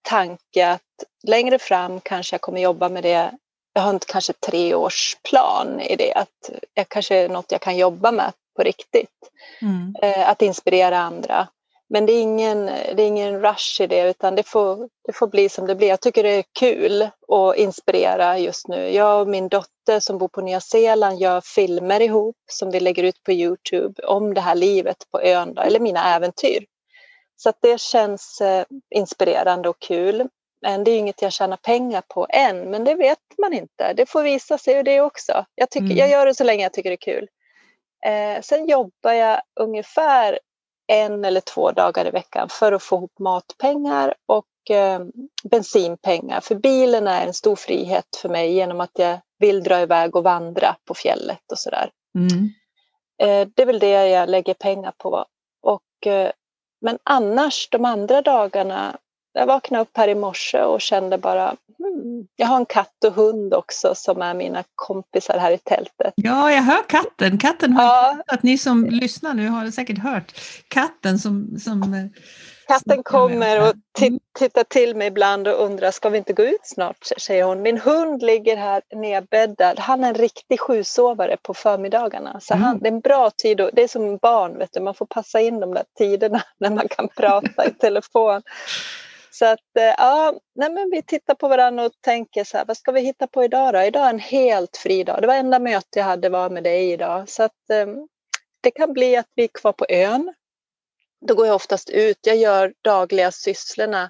tanke 0.01 0.67
att 0.67 0.81
längre 1.27 1.59
fram 1.59 1.99
kanske 1.99 2.33
jag 2.33 2.41
kommer 2.41 2.61
jobba 2.61 2.89
med 2.89 3.03
det. 3.03 3.31
Jag 3.73 3.81
har 3.81 3.89
en 3.89 3.99
kanske 3.99 4.33
treårsplan 4.33 5.79
i 5.81 5.95
det, 5.95 6.13
att 6.13 6.49
jag 6.73 6.89
kanske 6.89 7.15
är 7.15 7.29
något 7.29 7.51
jag 7.51 7.61
kan 7.61 7.77
jobba 7.77 8.11
med 8.11 8.33
på 8.55 8.63
riktigt. 8.63 9.31
Mm. 9.61 9.95
Eh, 10.01 10.29
att 10.29 10.41
inspirera 10.41 10.99
andra. 10.99 11.47
Men 11.93 12.05
det 12.05 12.13
är, 12.13 12.21
ingen, 12.21 12.65
det 12.65 13.03
är 13.03 13.07
ingen 13.07 13.41
rush 13.41 13.81
i 13.81 13.87
det 13.87 14.09
utan 14.09 14.35
det 14.35 14.43
får, 14.43 14.89
det 15.05 15.13
får 15.13 15.27
bli 15.27 15.49
som 15.49 15.67
det 15.67 15.75
blir. 15.75 15.87
Jag 15.87 16.01
tycker 16.01 16.23
det 16.23 16.29
är 16.29 16.43
kul 16.59 17.01
att 17.27 17.55
inspirera 17.55 18.39
just 18.39 18.67
nu. 18.67 18.89
Jag 18.89 19.21
och 19.21 19.27
min 19.27 19.49
dotter 19.49 19.99
som 19.99 20.17
bor 20.17 20.27
på 20.27 20.41
Nya 20.41 20.59
Zeeland 20.59 21.19
gör 21.19 21.41
filmer 21.41 22.01
ihop 22.01 22.35
som 22.51 22.71
vi 22.71 22.79
lägger 22.79 23.03
ut 23.03 23.23
på 23.23 23.31
Youtube 23.31 24.03
om 24.03 24.33
det 24.33 24.41
här 24.41 24.55
livet 24.55 24.97
på 25.11 25.21
ön, 25.21 25.57
eller 25.57 25.79
mina 25.79 26.15
äventyr. 26.15 26.65
Så 27.35 27.53
det 27.61 27.81
känns 27.81 28.41
eh, 28.41 28.65
inspirerande 28.95 29.69
och 29.69 29.79
kul. 29.79 30.27
Men 30.61 30.83
det 30.83 30.91
är 30.91 30.97
inget 30.97 31.21
jag 31.21 31.33
tjänar 31.33 31.57
pengar 31.57 32.03
på 32.07 32.27
än, 32.29 32.69
men 32.69 32.83
det 32.83 32.95
vet 32.95 33.19
man 33.37 33.53
inte. 33.53 33.93
Det 33.93 34.05
får 34.05 34.23
visa 34.23 34.57
sig 34.57 34.83
det 34.83 35.01
också. 35.01 35.45
Jag, 35.55 35.69
tycker, 35.69 35.85
mm. 35.85 35.97
jag 35.97 36.09
gör 36.09 36.25
det 36.25 36.35
så 36.35 36.43
länge 36.43 36.63
jag 36.63 36.73
tycker 36.73 36.89
det 36.89 37.05
är 37.05 37.13
kul. 37.13 37.27
Eh, 38.05 38.41
sen 38.41 38.67
jobbar 38.67 39.11
jag 39.11 39.41
ungefär 39.59 40.39
en 40.91 41.25
eller 41.25 41.41
två 41.41 41.71
dagar 41.71 42.07
i 42.07 42.11
veckan 42.11 42.49
för 42.49 42.71
att 42.71 42.83
få 42.83 42.95
ihop 42.95 43.19
matpengar 43.19 44.13
och 44.25 44.75
eh, 44.75 45.01
bensinpengar. 45.43 46.41
För 46.41 46.55
bilen 46.55 47.07
är 47.07 47.25
en 47.25 47.33
stor 47.33 47.55
frihet 47.55 48.05
för 48.21 48.29
mig 48.29 48.53
genom 48.53 48.81
att 48.81 48.91
jag 48.93 49.19
vill 49.39 49.63
dra 49.63 49.81
iväg 49.81 50.15
och 50.15 50.23
vandra 50.23 50.75
på 50.85 50.93
fjället 50.93 51.51
och 51.51 51.59
sådär. 51.59 51.89
Mm. 52.15 52.49
Eh, 53.21 53.47
det 53.55 53.61
är 53.61 53.65
väl 53.65 53.79
det 53.79 54.07
jag 54.07 54.29
lägger 54.29 54.53
pengar 54.53 54.93
på. 54.97 55.25
Och, 55.61 56.07
eh, 56.07 56.31
men 56.81 56.97
annars 57.03 57.69
de 57.71 57.85
andra 57.85 58.21
dagarna, 58.21 58.97
jag 59.33 59.45
vaknade 59.45 59.81
upp 59.81 59.97
här 59.97 60.07
i 60.07 60.15
morse 60.15 60.61
och 60.61 60.81
kände 60.81 61.17
bara, 61.17 61.55
hmm, 61.77 62.27
jag 62.35 62.47
har 62.47 62.57
en 62.57 62.65
katt 62.65 63.03
och 63.05 63.13
hund 63.13 63.53
också 63.53 63.95
som 63.95 64.21
är 64.21 64.33
mina 64.33 64.63
kompisar 64.75 65.37
här 65.37 65.51
i 65.51 65.57
tältet. 65.57 66.13
Ja, 66.15 66.51
jag 66.51 66.61
hör 66.61 66.83
katten. 66.89 67.37
Katten 67.37 67.73
har 67.73 67.83
Ja. 67.83 68.17
att 68.27 68.43
ni 68.43 68.57
som 68.57 68.85
lyssnar 68.85 69.33
nu 69.33 69.47
har 69.47 69.71
säkert 69.71 69.97
hört 69.99 70.33
katten 70.67 71.19
som, 71.19 71.57
som 71.59 71.93
eh, 71.93 72.05
Katten 72.67 73.03
kommer 73.03 73.61
och 73.69 73.73
ti- 73.99 74.19
tittar 74.39 74.63
till 74.63 74.95
mig 74.95 75.07
ibland 75.07 75.47
och 75.47 75.63
undrar, 75.65 75.91
ska 75.91 76.09
vi 76.09 76.17
inte 76.17 76.33
gå 76.33 76.43
ut 76.43 76.59
snart? 76.63 76.97
säger 77.17 77.43
hon. 77.43 77.61
Min 77.61 77.77
hund 77.77 78.21
ligger 78.23 78.57
här 78.57 78.81
nedbäddad. 78.95 79.79
Han 79.79 80.03
är 80.03 80.07
en 80.09 80.15
riktig 80.15 80.59
sjusovare 80.59 81.37
på 81.41 81.53
förmiddagarna. 81.53 82.39
Så 82.39 82.53
han, 82.53 82.63
Mm. 82.69 82.79
det 82.79 82.87
är 82.87 82.91
en 82.91 82.99
bra 82.99 83.29
tid. 83.37 83.61
Och, 83.61 83.69
det 83.73 83.83
är 83.83 83.87
som 83.87 84.17
barn, 84.17 84.57
vet 84.57 84.69
du. 84.73 84.79
man 84.81 84.93
får 84.93 85.05
passa 85.05 85.41
in 85.41 85.59
de 85.59 85.73
där 85.73 85.83
tiderna 85.97 86.41
när 86.59 86.69
man 86.69 86.87
kan 86.89 87.07
prata 87.17 87.65
i 87.65 87.73
telefon. 87.73 88.41
Så 89.33 89.45
att, 89.45 89.77
eh, 89.79 89.83
ja, 89.97 90.33
nej 90.55 90.85
vi 90.91 91.01
tittar 91.03 91.35
på 91.35 91.47
varandra 91.47 91.85
och 91.85 91.91
tänker 92.01 92.43
så 92.43 92.57
här, 92.57 92.65
vad 92.65 92.77
ska 92.77 92.91
vi 92.91 93.01
hitta 93.01 93.27
på 93.27 93.43
idag 93.43 93.73
då? 93.73 93.81
Idag 93.81 94.05
är 94.05 94.09
en 94.09 94.19
helt 94.19 94.77
fri 94.77 95.03
dag. 95.03 95.21
Det 95.21 95.27
var 95.27 95.35
enda 95.35 95.59
möte 95.59 95.99
jag 95.99 96.05
hade 96.05 96.29
var 96.29 96.49
med 96.49 96.63
dig 96.63 96.91
idag. 96.91 97.29
Så 97.29 97.43
att, 97.43 97.69
eh, 97.71 97.87
det 98.61 98.71
kan 98.71 98.93
bli 98.93 99.17
att 99.17 99.29
vi 99.35 99.43
är 99.43 99.47
kvar 99.47 99.71
på 99.73 99.85
ön. 99.89 100.33
Då 101.27 101.35
går 101.35 101.45
jag 101.47 101.55
oftast 101.55 101.89
ut. 101.89 102.17
Jag 102.21 102.35
gör 102.37 102.73
dagliga 102.81 103.31
sysslorna. 103.31 104.09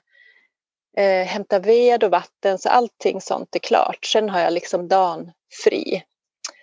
Eh, 0.98 1.26
hämtar 1.28 1.60
ved 1.60 2.04
och 2.04 2.12
vatten, 2.12 2.58
så 2.60 2.70
allting 2.70 3.22
sånt 3.22 3.56
är 3.56 3.60
klart. 3.60 4.06
Sen 4.06 4.30
har 4.30 4.40
jag 4.40 4.54
liksom 4.54 4.88
dagen 4.88 5.32
fri. 5.64 6.04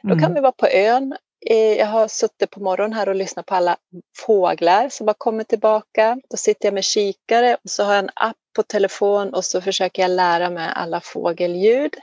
Då 0.02 0.08
kan 0.08 0.18
Mm. 0.24 0.34
vi 0.34 0.40
vara 0.40 0.52
på 0.52 0.66
ön. 0.68 1.16
Eh, 1.46 1.56
Jag 1.78 1.86
har 1.86 2.08
suttit 2.08 2.50
på 2.50 2.60
morgonen 2.60 2.92
här 2.92 3.08
och 3.08 3.14
lyssnat 3.14 3.46
på 3.46 3.54
alla 3.54 3.76
fåglar 4.18 4.88
som 4.88 5.06
har 5.06 5.14
kommit 5.14 5.48
tillbaka. 5.48 6.20
Då 6.30 6.36
sitter 6.36 6.66
jag 6.66 6.74
med 6.74 6.84
kikare 6.84 7.54
och 7.64 7.70
så 7.70 7.84
har 7.84 7.94
jag 7.94 8.04
en 8.04 8.10
app 8.14 8.36
på 8.58 8.62
telefon 8.62 9.34
och 9.34 9.44
så 9.44 9.60
försöker 9.60 10.02
jag 10.02 10.10
lära 10.10 10.50
mig 10.50 10.70
alla 10.74 11.00
fågelljud. 11.00 11.94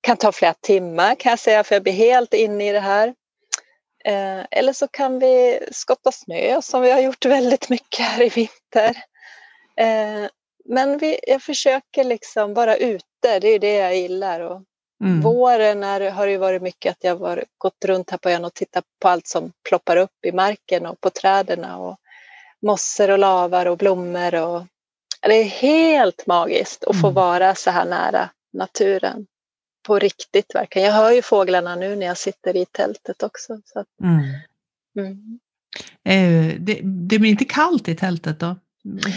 Kan 0.00 0.16
ta 0.16 0.32
flera 0.32 0.54
timmar 0.54 1.14
kan 1.14 1.30
jag 1.30 1.38
säga 1.38 1.64
för 1.64 1.74
jag 1.74 1.82
blir 1.82 1.92
helt 1.92 2.34
inne 2.34 2.68
i 2.68 2.72
det 2.72 2.80
här. 2.80 3.08
Eh, 4.04 4.44
Eller 4.50 4.72
så 4.72 4.88
kan 4.88 5.18
vi 5.18 5.60
skotta 5.72 6.12
snö 6.12 6.62
som 6.62 6.82
vi 6.82 6.90
har 6.90 7.00
gjort 7.00 7.24
väldigt 7.24 7.68
mycket 7.68 8.00
här 8.06 8.22
i 8.22 8.28
vinter. 8.28 8.96
Eh, 9.76 10.30
Men 10.64 10.98
vi, 10.98 11.18
jag 11.26 11.42
försöker 11.42 12.04
liksom 12.04 12.54
vara 12.54 12.76
ute, 12.76 13.38
det 13.40 13.48
är 13.48 13.58
det 13.58 13.74
jag 13.74 13.96
gillar. 13.96 14.40
Och 14.40 14.62
Mm. 15.04 15.20
Våren 15.20 15.84
är, 15.84 16.10
har 16.10 16.26
det 16.26 16.38
varit 16.38 16.62
mycket 16.62 16.90
att 16.90 17.04
jag 17.04 17.16
har 17.16 17.44
gått 17.58 17.84
runt 17.84 18.10
här 18.10 18.18
på 18.18 18.30
ön 18.30 18.44
och 18.44 18.54
tittat 18.54 18.84
på 19.02 19.08
allt 19.08 19.26
som 19.26 19.52
ploppar 19.68 19.96
upp 19.96 20.24
i 20.26 20.32
marken 20.32 20.86
och 20.86 21.00
på 21.00 21.10
träden 21.10 21.64
och 21.64 21.96
mossor 22.62 23.10
och 23.10 23.18
lavar 23.18 23.66
och 23.66 23.78
blommor. 23.78 24.34
Och, 24.34 24.62
det 25.28 25.34
är 25.34 25.44
helt 25.44 26.26
magiskt 26.26 26.84
att 26.84 27.00
få 27.00 27.06
Mm. 27.06 27.14
vara 27.14 27.54
så 27.54 27.70
här 27.70 27.84
nära 27.84 28.30
naturen. 28.52 29.26
På 29.86 29.98
riktigt 29.98 30.54
verkligen. 30.54 30.88
Jag 30.88 30.94
hör 30.94 31.10
ju 31.10 31.22
fåglarna 31.22 31.76
nu 31.76 31.96
när 31.96 32.06
jag 32.06 32.18
sitter 32.18 32.56
i 32.56 32.64
tältet 32.66 33.22
också. 33.22 33.60
Så 33.64 33.78
att, 33.78 33.86
Mm. 34.02 34.20
mm. 34.98 35.38
Eh, 36.04 36.54
det, 36.60 36.80
det 36.82 37.18
blir 37.18 37.30
inte 37.30 37.44
kallt 37.44 37.88
i 37.88 37.96
tältet 37.96 38.38
då? 38.40 38.56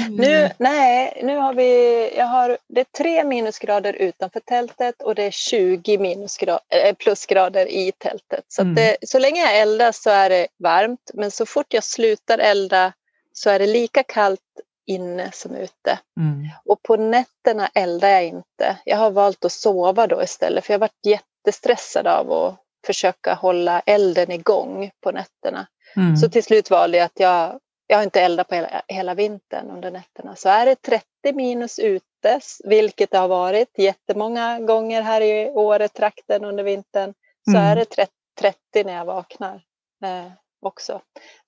Nu, 0.10 0.50
nej, 0.58 1.22
nu 1.24 1.38
har 1.38 1.54
vi, 1.54 2.10
jag 2.18 2.26
har, 2.26 2.58
det 2.68 2.80
är 2.82 2.86
tre 2.98 3.24
minusgrader 3.24 3.94
utanför 3.94 4.40
tältet 4.40 5.02
och 5.02 5.16
det 5.16 5.24
är 5.24 5.32
20 5.32 5.98
minusgrader, 5.98 6.60
eh, 6.70 6.94
plusgrader 6.94 7.66
i 7.66 7.92
tältet. 7.98 8.46
Så, 8.48 8.62
Mm. 8.62 8.76
det, 8.76 8.98
så 9.02 9.20
länge 9.20 9.42
jag 9.42 9.60
eldar 9.60 9.92
så 9.92 10.10
är 10.10 10.30
det 10.30 10.48
varmt, 10.60 11.12
men 11.14 11.32
så 11.32 11.46
fort 11.46 11.74
jag 11.74 11.84
slutar 11.84 12.38
elda 12.40 12.94
så 13.34 13.50
är 13.50 13.60
det 13.60 13.68
lika 13.68 14.04
kallt 14.04 14.40
inne 14.86 15.32
som 15.32 15.56
ute. 15.56 16.00
Mm. 16.18 16.50
Och 16.66 16.84
på 16.84 16.96
nätterna 16.96 17.70
eldar 17.74 18.10
jag 18.10 18.26
inte. 18.26 18.78
Jag 18.86 18.98
har 18.98 19.12
valt 19.12 19.46
att 19.46 19.52
sova 19.52 20.08
då 20.08 20.24
istället, 20.24 20.66
för 20.66 20.74
jag 20.74 20.80
har 20.80 20.88
varit 20.88 21.06
jättestressad 21.06 22.08
av 22.08 22.32
att 22.32 22.60
försöka 22.86 23.34
hålla 23.34 23.80
elden 23.80 24.32
igång 24.32 24.92
på 25.02 25.12
nätterna. 25.12 25.68
Mm. 25.96 26.18
Så 26.18 26.30
till 26.30 26.44
slut 26.44 26.70
valde 26.70 26.98
jag 26.98 27.06
att 27.06 27.20
jag, 27.20 27.60
jag 27.88 27.98
har 27.98 28.04
inte 28.04 28.22
eldat 28.22 28.48
på 28.48 28.56
hela, 28.56 28.82
hela 28.88 29.14
vintern 29.14 29.72
under 29.72 29.92
nätterna. 29.92 30.36
Så 30.36 30.50
är 30.50 30.66
det 30.66 30.76
30 30.82 31.06
minus 31.34 31.80
ute, 31.80 32.40
vilket 32.64 33.12
det 33.12 33.18
har 33.18 33.28
varit 33.28 33.78
jättemånga 33.78 34.60
gånger 34.60 35.02
här 35.02 35.22
i 35.22 35.50
Åre-trakten 35.50 36.46
under 36.46 36.64
vintern, 36.64 37.14
så 37.46 37.58
Mm. 37.58 37.62
är 37.64 37.76
det 37.76 37.86
30, 37.86 38.12
30 38.40 38.84
när 38.86 38.94
jag 38.94 39.06
vaknar 39.06 39.62
eh, 40.04 40.32
också. 40.66 41.02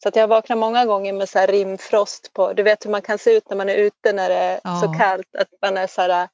Så 0.04 0.10
att 0.10 0.16
jag 0.16 0.28
vaknar 0.28 0.56
många 0.56 0.86
gånger 0.86 1.14
med 1.14 1.30
så 1.30 1.40
här 1.40 1.48
rimfrost 1.48 2.34
på, 2.34 2.54
du 2.54 2.64
vet 2.64 2.86
hur 2.86 2.92
man 2.92 3.02
kan 3.02 3.18
se 3.18 3.32
ut 3.38 3.50
när 3.50 3.58
man 3.58 3.70
är 3.70 3.76
ute 3.76 4.14
när 4.14 4.30
det 4.30 4.36
är 4.36 4.60
Ja. 4.64 4.82
så 4.84 4.94
kallt, 5.00 5.36
att 5.38 5.48
man 5.62 5.78
är 5.78 5.88
så 5.88 6.02
här 6.02 6.28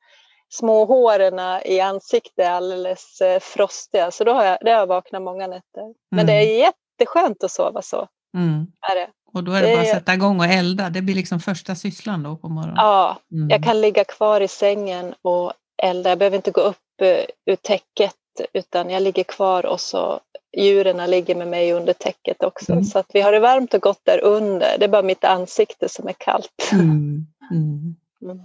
små 0.49 0.85
håren 0.85 1.39
i 1.65 1.79
ansiktet 1.79 2.45
är 2.45 2.51
alldeles 2.51 3.21
eh, 3.21 3.39
frostiga. 3.39 4.11
Så 4.11 4.23
då 4.23 4.33
har 4.33 4.43
jag, 4.45 4.57
det 4.61 4.71
har 4.71 4.77
jag 4.79 4.87
vaknat 4.87 5.21
många 5.21 5.47
nätter. 5.47 5.93
Men 6.11 6.25
det 6.25 6.33
är 6.33 6.57
jätteskönt 6.99 7.43
att 7.43 7.51
sova 7.51 7.81
så. 7.81 8.07
Mm. 8.37 8.65
Är 8.91 8.95
det. 8.95 9.07
Och 9.33 9.43
då 9.43 9.51
är 9.51 9.61
det 9.61 9.67
bara 9.67 9.79
att 9.79 9.85
Det- 9.85 9.91
sätta 9.93 10.13
igång 10.13 10.39
och 10.39 10.45
elda. 10.45 10.89
Det 10.89 11.01
blir 11.01 11.15
liksom 11.15 11.39
första 11.39 11.75
sysslan 11.75 12.23
då 12.23 12.35
på 12.35 12.49
morgonen. 12.49 12.75
Ja, 12.77 13.17
Mm. 13.31 13.49
jag 13.49 13.63
kan 13.63 13.81
ligga 13.81 14.03
kvar 14.03 14.41
i 14.41 14.47
sängen 14.47 15.13
och 15.21 15.53
elda. 15.83 16.09
Jag 16.09 16.17
behöver 16.17 16.35
inte 16.37 16.51
gå 16.51 16.61
upp 16.61 16.77
eh, 17.01 17.25
ur 17.45 17.55
täcket 17.55 18.15
utan 18.53 18.89
jag 18.89 19.03
ligger 19.03 19.23
kvar 19.23 19.65
och 19.65 19.79
så 19.81 20.19
djuren 20.57 21.09
ligger 21.09 21.35
med 21.35 21.47
mig 21.47 21.73
under 21.73 21.93
täcket 21.93 22.43
också. 22.43 22.71
Mm. 22.71 22.83
Så 22.83 22.99
att 22.99 23.11
vi 23.13 23.21
har 23.21 23.31
det 23.31 23.39
varmt 23.39 23.73
och 23.73 23.81
gott 23.81 24.01
där 24.03 24.23
under. 24.23 24.77
Det 24.79 24.85
är 24.85 24.89
bara 24.89 25.01
mitt 25.01 25.23
ansikte 25.23 25.89
som 25.89 26.07
är 26.07 26.15
kallt. 26.17 26.69
Mm. 26.73 27.27
Mm. 27.51 27.95
Mm. 28.21 28.39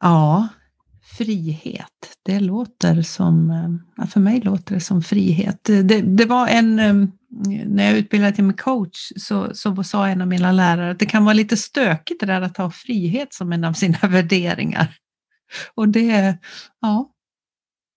Ja, 0.00 0.48
frihet. 1.18 2.18
Det 2.22 2.40
låter 2.40 3.02
som, 3.02 3.50
eh, 3.98 4.06
för 4.06 4.20
mig 4.20 4.40
låter 4.40 4.74
det 4.74 4.80
som 4.80 5.02
frihet. 5.02 5.64
Det, 5.64 6.00
det 6.00 6.24
var 6.24 6.48
en, 6.48 6.78
eh, 6.78 6.94
när 7.66 7.84
jag 7.84 7.98
utbildade 7.98 8.32
till 8.32 8.44
med 8.44 8.60
coach 8.60 9.12
så, 9.16 9.54
så 9.54 9.84
sa 9.84 10.08
en 10.08 10.20
av 10.20 10.28
mina 10.28 10.52
lärare 10.52 10.90
att 10.90 10.98
det 10.98 11.06
kan 11.06 11.24
vara 11.24 11.34
lite 11.34 11.56
stökigt 11.56 12.20
det 12.20 12.26
där 12.26 12.40
att 12.40 12.56
ha 12.56 12.70
frihet 12.70 13.34
som 13.34 13.52
en 13.52 13.64
av 13.64 13.72
sina 13.72 13.98
värderingar. 14.08 14.96
Och 15.74 15.88
det, 15.88 16.38
ja, 16.80 17.10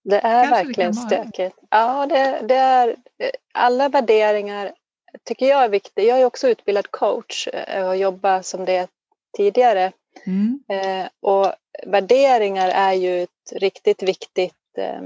Det 0.04 0.18
är 0.18 0.22
Kanske 0.22 0.46
det 0.46 0.64
verkligen 0.66 0.92
vara. 0.92 1.06
stökigt. 1.06 1.56
Ja, 1.70 2.06
det, 2.06 2.42
det 2.48 2.56
är 2.56 2.96
alla 3.54 3.90
värderingar 3.90 4.72
tycker 5.26 5.46
jag 5.46 5.64
är 5.64 5.70
viktigt. 5.70 6.06
Jag 6.08 6.22
är 6.22 6.26
också 6.26 6.48
utbildad 6.48 6.92
coach 6.92 7.48
eh, 7.48 7.88
och 7.88 7.98
jobbar 7.98 8.42
som 8.42 8.66
det 8.66 8.88
tidigare. 9.38 9.92
mm, 10.26 10.60
Eh, 10.70 11.08
och 11.22 11.54
värderingar 11.86 12.70
är 12.70 12.94
ju 12.94 13.24
ett 13.24 13.30
riktigt 13.56 14.04
viktigt 14.04 14.78
eh, 14.78 15.02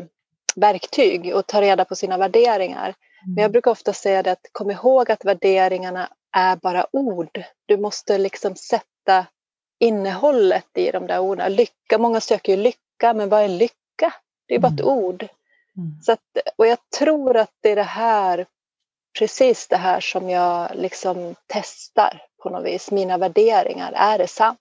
verktyg 0.55 1.31
att 1.31 1.47
ta 1.47 1.62
reda 1.62 1.86
på 1.86 1.95
sina 1.95 2.17
värderingar. 2.17 2.93
Men 3.36 3.41
jag 3.41 3.51
brukar 3.51 3.71
ofta 3.71 3.93
säga 3.93 4.23
det 4.23 4.31
att 4.31 4.49
kom 4.51 4.71
ihåg 4.71 5.12
att 5.12 5.25
värderingarna 5.25 6.10
är 6.38 6.55
bara 6.55 6.86
ord. 6.91 7.43
Du 7.65 7.77
måste 7.77 8.17
liksom 8.17 8.55
sätta 8.55 9.25
innehållet 9.79 10.77
i 10.77 10.91
de 10.91 11.07
där 11.07 11.19
orden. 11.19 11.53
Lycka, 11.53 11.97
många 11.97 12.19
söker 12.21 12.55
ju 12.55 12.63
lycka, 12.63 13.13
men 13.13 13.29
vad 13.29 13.43
är 13.43 13.47
lycka? 13.47 14.13
Det 14.47 14.55
är 14.55 14.60
bara 14.60 14.73
ett 14.73 14.79
Mm. 14.79 14.93
ord. 14.93 15.27
Mm. 15.77 16.01
Så 16.01 16.12
att, 16.12 16.19
och 16.55 16.67
jag 16.67 16.77
tror 16.97 17.38
att 17.38 17.51
det 17.62 17.71
är 17.71 17.75
det 17.75 17.83
här, 17.83 18.45
precis 19.19 19.67
det 19.67 19.77
här 19.77 19.99
som 19.99 20.29
jag 20.29 20.69
liksom 20.75 21.36
testar 21.47 22.21
på 22.43 22.49
något 22.49 22.65
vis. 22.65 22.91
Mina 22.91 23.17
värderingar, 23.17 23.91
är 23.95 24.17
det 24.17 24.27
sant? 24.27 24.60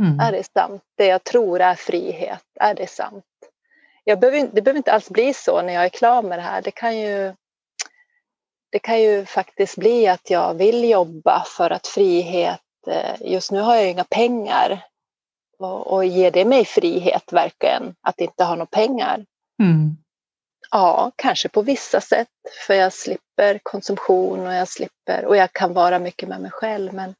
Mm. 0.00 0.20
Är 0.20 0.32
det 0.32 0.44
sant? 0.52 0.82
Det 0.96 1.06
jag 1.06 1.24
tror 1.24 1.60
är 1.60 1.74
frihet, 1.74 2.44
är 2.60 2.74
det 2.74 2.86
sant? 2.90 3.24
Jag 4.04 4.20
behöver, 4.20 4.48
det 4.52 4.62
behöver 4.62 4.76
inte 4.78 4.92
alls 4.92 5.10
bli 5.10 5.34
så 5.34 5.62
när 5.62 5.72
jag 5.72 5.84
är 5.84 5.88
klar 5.88 6.22
med 6.22 6.38
det 6.38 6.42
här. 6.42 6.62
Det 6.62 6.70
kan 6.70 6.98
ju, 6.98 7.34
det 8.70 8.78
kan 8.78 9.00
ju 9.02 9.24
faktiskt 9.26 9.76
bli 9.76 10.06
att 10.08 10.30
jag 10.30 10.54
vill 10.54 10.90
jobba 10.90 11.44
för 11.56 11.70
att 11.70 11.86
frihet, 11.86 12.60
eh, 12.86 13.14
just 13.32 13.50
nu 13.52 13.60
har 13.60 13.74
jag 13.76 13.90
inga 13.90 14.04
pengar. 14.04 14.86
Och, 15.60 15.92
och 15.92 16.04
ger 16.04 16.30
det 16.30 16.44
mig 16.44 16.64
frihet 16.64 17.32
verkligen, 17.32 17.94
att 18.00 18.20
inte 18.20 18.44
ha 18.44 18.54
några 18.54 18.66
pengar? 18.66 19.24
Mm. 19.62 19.96
Ja, 20.70 21.12
kanske 21.16 21.48
på 21.48 21.62
vissa 21.62 22.00
sätt. 22.00 22.28
För 22.66 22.74
jag 22.74 22.92
slipper 22.92 23.60
konsumtion 23.62 24.46
och 24.46 24.54
jag 24.54 24.68
slipper, 24.68 25.24
och 25.24 25.36
jag 25.36 25.52
kan 25.52 25.72
vara 25.74 25.98
mycket 25.98 26.28
med 26.28 26.40
mig 26.40 26.50
själv. 26.50 26.92
Men 26.94 27.14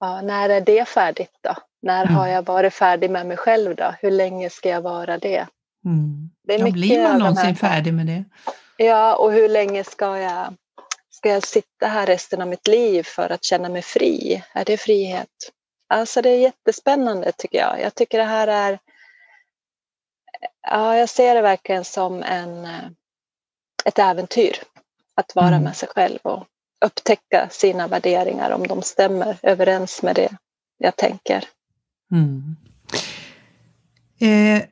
ja, 0.00 0.20
när 0.20 0.48
är 0.48 0.60
det 0.60 0.88
färdigt 0.88 1.38
då? 1.40 1.54
När 1.82 2.02
Mm. 2.02 2.14
har 2.14 2.26
jag 2.26 2.42
varit 2.46 2.74
färdig 2.74 3.10
med 3.10 3.26
mig 3.26 3.36
själv 3.36 3.74
då? 3.76 3.94
Hur 4.00 4.10
länge 4.10 4.50
ska 4.50 4.68
jag 4.68 4.80
vara 4.82 5.18
det? 5.18 5.46
Mm. 5.84 6.30
Det 6.44 6.54
är 6.54 6.58
Ja, 6.58 6.64
mycket 6.64 6.80
blir 6.80 7.02
man 7.02 7.18
någonsin 7.18 7.44
här- 7.44 7.54
färdig 7.54 7.94
med 7.94 8.06
det? 8.06 8.24
Ja, 8.76 9.16
och 9.16 9.32
hur 9.32 9.48
länge 9.48 9.84
ska 9.84 10.18
jag, 10.18 10.54
ska 11.10 11.28
jag 11.28 11.42
sitta 11.46 11.86
här 11.86 12.06
resten 12.06 12.40
av 12.42 12.48
mitt 12.48 12.66
liv 12.66 13.02
för 13.02 13.32
att 13.32 13.44
känna 13.44 13.68
mig 13.68 13.82
fri? 13.82 14.42
Är 14.52 14.64
det 14.64 14.76
frihet? 14.76 15.28
Alltså 15.88 16.22
det 16.22 16.30
är 16.30 16.38
jättespännande 16.38 17.32
tycker 17.32 17.58
jag. 17.58 17.80
Jag 17.80 17.94
tycker 17.94 18.18
det 18.18 18.24
här 18.24 18.48
är 18.48 18.78
ja, 20.62 20.96
jag 20.96 21.08
ser 21.08 21.34
det 21.34 21.42
verkligen 21.42 21.84
som 21.84 22.22
en, 22.22 22.64
eh, 22.64 22.88
ett 23.84 23.98
äventyr. 23.98 24.56
Att 25.14 25.34
vara 25.34 25.48
mm. 25.48 25.62
med 25.62 25.76
sig 25.76 25.88
själv 25.88 26.18
och 26.22 26.46
upptäcka 26.84 27.48
sina 27.50 27.88
värderingar 27.88 28.50
om 28.50 28.66
de 28.66 28.82
stämmer 28.82 29.38
överens 29.42 30.02
med 30.02 30.16
det 30.16 30.36
jag 30.78 30.96
tänker. 30.96 31.44
Mm. 32.12 32.56
Eh, 34.20 34.68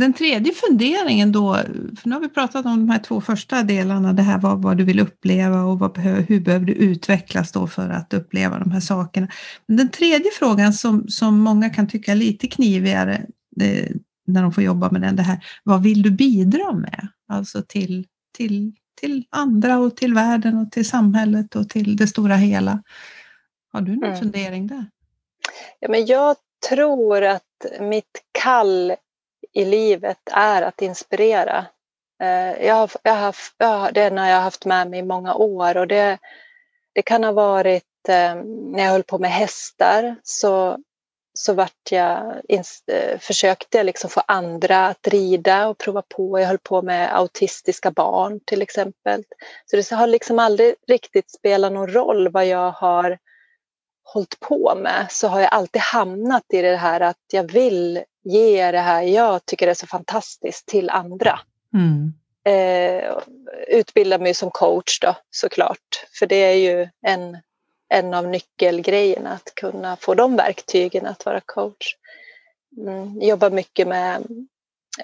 den 0.00 0.12
tredje 0.12 0.52
funderingen 0.52 1.32
då, 1.32 1.54
för 2.00 2.08
nu 2.08 2.14
har 2.14 2.20
vi 2.20 2.28
pratat 2.28 2.66
om 2.66 2.86
de 2.86 2.90
här 2.90 2.98
två 2.98 3.20
första 3.20 3.62
delarna, 3.62 4.12
det 4.12 4.22
här 4.22 4.38
vad, 4.38 4.62
vad 4.62 4.76
du 4.76 4.84
vill 4.84 5.00
uppleva 5.00 5.62
och 5.62 5.78
vad, 5.78 5.98
hur 5.98 6.40
behöver 6.40 6.66
du 6.66 6.72
utvecklas 6.72 7.52
då 7.52 7.66
för 7.66 7.88
att 7.88 8.14
uppleva 8.14 8.58
de 8.58 8.70
här 8.70 8.80
sakerna. 8.80 9.28
Men 9.66 9.76
den 9.76 9.88
tredje 9.88 10.30
frågan 10.38 10.72
som, 10.72 11.08
som 11.08 11.38
många 11.38 11.70
kan 11.70 11.88
tycka 11.88 12.12
är 12.12 12.16
lite 12.16 12.48
knivigare 12.48 13.26
det, 13.56 13.92
när 14.26 14.42
de 14.42 14.52
får 14.52 14.64
jobba 14.64 14.90
med 14.90 15.00
den, 15.00 15.16
det 15.16 15.22
här, 15.22 15.44
vad 15.64 15.82
vill 15.82 16.02
du 16.02 16.10
bidra 16.10 16.72
med? 16.72 17.08
Alltså 17.28 17.62
till, 17.68 18.06
till, 18.36 18.72
till 19.00 19.24
andra 19.30 19.78
och 19.78 19.96
till 19.96 20.14
världen 20.14 20.58
och 20.58 20.72
till 20.72 20.88
samhället 20.88 21.56
och 21.56 21.68
till 21.68 21.96
det 21.96 22.06
stora 22.06 22.36
hela. 22.36 22.82
Har 23.72 23.80
du 23.80 23.96
någon 23.96 24.04
mm. 24.04 24.20
fundering 24.20 24.66
där? 24.66 24.86
Ja, 25.80 25.88
men 25.88 26.06
jag 26.06 26.36
tror 26.68 27.24
att 27.24 27.42
mitt 27.80 28.22
kall 28.32 28.92
i 29.52 29.64
livet 29.64 30.18
är 30.32 30.62
att 30.62 30.82
inspirera. 30.82 31.66
Eh, 32.22 32.66
jag 32.66 32.74
har, 32.74 32.90
jag 33.02 33.12
har 33.12 33.20
haft, 33.20 33.54
det 33.92 34.18
har 34.18 34.28
jag 34.28 34.40
haft 34.40 34.64
med 34.64 34.90
mig 34.90 35.00
i 35.00 35.02
många 35.02 35.34
år 35.34 35.76
och 35.76 35.86
det, 35.86 36.18
det 36.92 37.02
kan 37.02 37.24
ha 37.24 37.32
varit 37.32 38.08
eh, 38.08 38.34
när 38.44 38.82
jag 38.82 38.90
höll 38.90 39.02
på 39.02 39.18
med 39.18 39.30
hästar 39.30 40.16
så, 40.22 40.78
så 41.34 41.52
vart 41.52 41.90
jag, 41.90 42.40
eh, 42.48 43.18
försökte 43.18 43.76
jag 43.76 43.86
liksom 43.86 44.10
få 44.10 44.22
andra 44.26 44.86
att 44.86 45.08
rida 45.08 45.68
och 45.68 45.78
prova 45.78 46.02
på. 46.02 46.40
Jag 46.40 46.46
höll 46.46 46.58
på 46.58 46.82
med 46.82 47.16
autistiska 47.16 47.90
barn 47.90 48.40
till 48.46 48.62
exempel. 48.62 49.24
Så 49.66 49.76
det 49.76 49.90
har 49.90 50.06
liksom 50.06 50.38
aldrig 50.38 50.74
riktigt 50.88 51.30
spelat 51.30 51.72
någon 51.72 51.92
roll 51.92 52.28
vad 52.28 52.46
jag 52.46 52.70
har 52.70 53.18
hållit 54.12 54.40
på 54.40 54.74
med 54.74 55.06
så 55.10 55.28
har 55.28 55.40
jag 55.40 55.52
alltid 55.52 55.82
hamnat 55.82 56.44
i 56.52 56.62
det 56.62 56.76
här 56.76 57.00
att 57.00 57.16
jag 57.32 57.52
vill 57.52 58.02
ge 58.24 58.70
det 58.70 58.78
här 58.78 59.02
jag 59.02 59.46
tycker 59.46 59.68
är 59.68 59.74
så 59.74 59.86
fantastiskt 59.86 60.66
till 60.66 60.90
andra. 60.90 61.40
Mm. 61.74 62.12
Eh, 62.44 63.18
utbilda 63.68 64.18
mig 64.18 64.34
som 64.34 64.50
coach 64.50 65.00
då 65.00 65.16
såklart, 65.30 66.06
för 66.18 66.26
det 66.26 66.36
är 66.36 66.54
ju 66.54 66.88
en, 67.06 67.38
en 67.88 68.14
av 68.14 68.26
nyckelgrejerna 68.26 69.32
att 69.32 69.54
kunna 69.54 69.96
få 69.96 70.14
de 70.14 70.36
verktygen 70.36 71.06
att 71.06 71.26
vara 71.26 71.40
coach. 71.40 71.96
Mm, 72.76 73.22
jobbar 73.22 73.50
mycket 73.50 73.88
med 73.88 74.22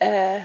eh, 0.00 0.42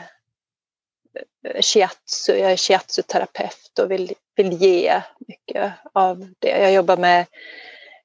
shiatsu, 1.61 2.33
jag 2.37 2.51
är 2.51 2.55
shiatsu-terapeut 2.55 3.79
och 3.79 3.91
vill, 3.91 4.13
vill 4.35 4.53
ge 4.53 5.01
mycket 5.27 5.73
av 5.93 6.33
det. 6.39 6.59
Jag 6.59 6.73
jobbar 6.73 6.97
med 6.97 7.25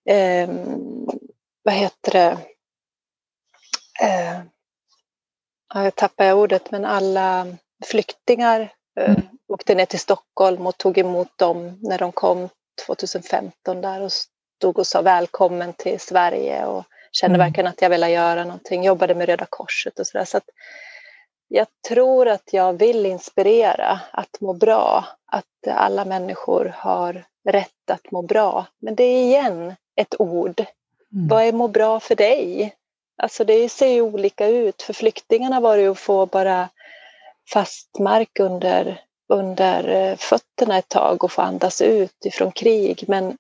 eh, 0.06 0.48
vad 1.62 1.74
heter 1.74 2.12
det? 2.12 2.38
Eh, 4.02 4.40
jag 5.74 5.94
tappar 5.94 6.32
ordet, 6.32 6.70
men 6.70 6.84
alla 6.84 7.46
flyktingar 7.84 8.72
eh, 9.00 9.10
mm. 9.10 9.22
åkte 9.48 9.74
ner 9.74 9.86
till 9.86 10.00
Stockholm 10.00 10.66
och 10.66 10.78
tog 10.78 10.98
emot 10.98 11.38
dem 11.38 11.78
när 11.82 11.98
de 11.98 12.12
kom 12.12 12.48
2015 12.86 13.80
där 13.80 14.00
och 14.00 14.12
stod 14.12 14.78
och 14.78 14.86
sa 14.86 15.02
välkommen 15.02 15.72
till 15.72 16.00
Sverige 16.00 16.66
och 16.66 16.84
kände 17.12 17.34
mm. 17.34 17.46
verkligen 17.46 17.68
att 17.70 17.82
jag 17.82 17.90
ville 17.90 18.10
göra 18.10 18.44
någonting. 18.44 18.84
Jobbade 18.84 19.14
med 19.14 19.28
Röda 19.28 19.46
Korset 19.50 19.98
och 19.98 20.06
sådär. 20.06 20.24
Så 20.24 20.40
jag 21.48 21.66
tror 21.88 22.28
att 22.28 22.52
jag 22.52 22.72
vill 22.72 23.06
inspirera 23.06 24.00
att 24.12 24.40
må 24.40 24.52
bra, 24.52 25.04
att 25.26 25.74
alla 25.74 26.04
människor 26.04 26.74
har 26.76 27.24
rätt 27.48 27.90
att 27.90 28.10
må 28.10 28.22
bra. 28.22 28.66
Men 28.78 28.94
det 28.94 29.04
är 29.04 29.22
igen 29.22 29.74
ett 29.96 30.20
ord. 30.20 30.60
Mm. 31.12 31.28
Vad 31.28 31.42
är 31.42 31.52
må 31.52 31.68
bra 31.68 32.00
för 32.00 32.14
dig? 32.14 32.74
Alltså 33.22 33.44
det 33.44 33.68
ser 33.68 33.86
ju 33.88 34.00
olika 34.00 34.46
ut. 34.46 34.82
För 34.82 34.92
flyktingarna 34.92 35.60
var 35.60 35.76
det 35.76 35.82
ju 35.82 35.90
att 35.90 35.98
få 35.98 36.26
bara 36.26 36.68
fast 37.52 37.98
mark 37.98 38.40
under, 38.40 39.00
under 39.28 39.88
eh, 39.88 40.16
fötterna 40.16 40.78
ett 40.78 40.88
tag 40.88 41.24
och 41.24 41.32
få 41.32 41.42
andas 41.42 41.80
ut 41.80 42.26
ifrån 42.26 42.52
krig. 42.52 43.04
Men 43.08 43.38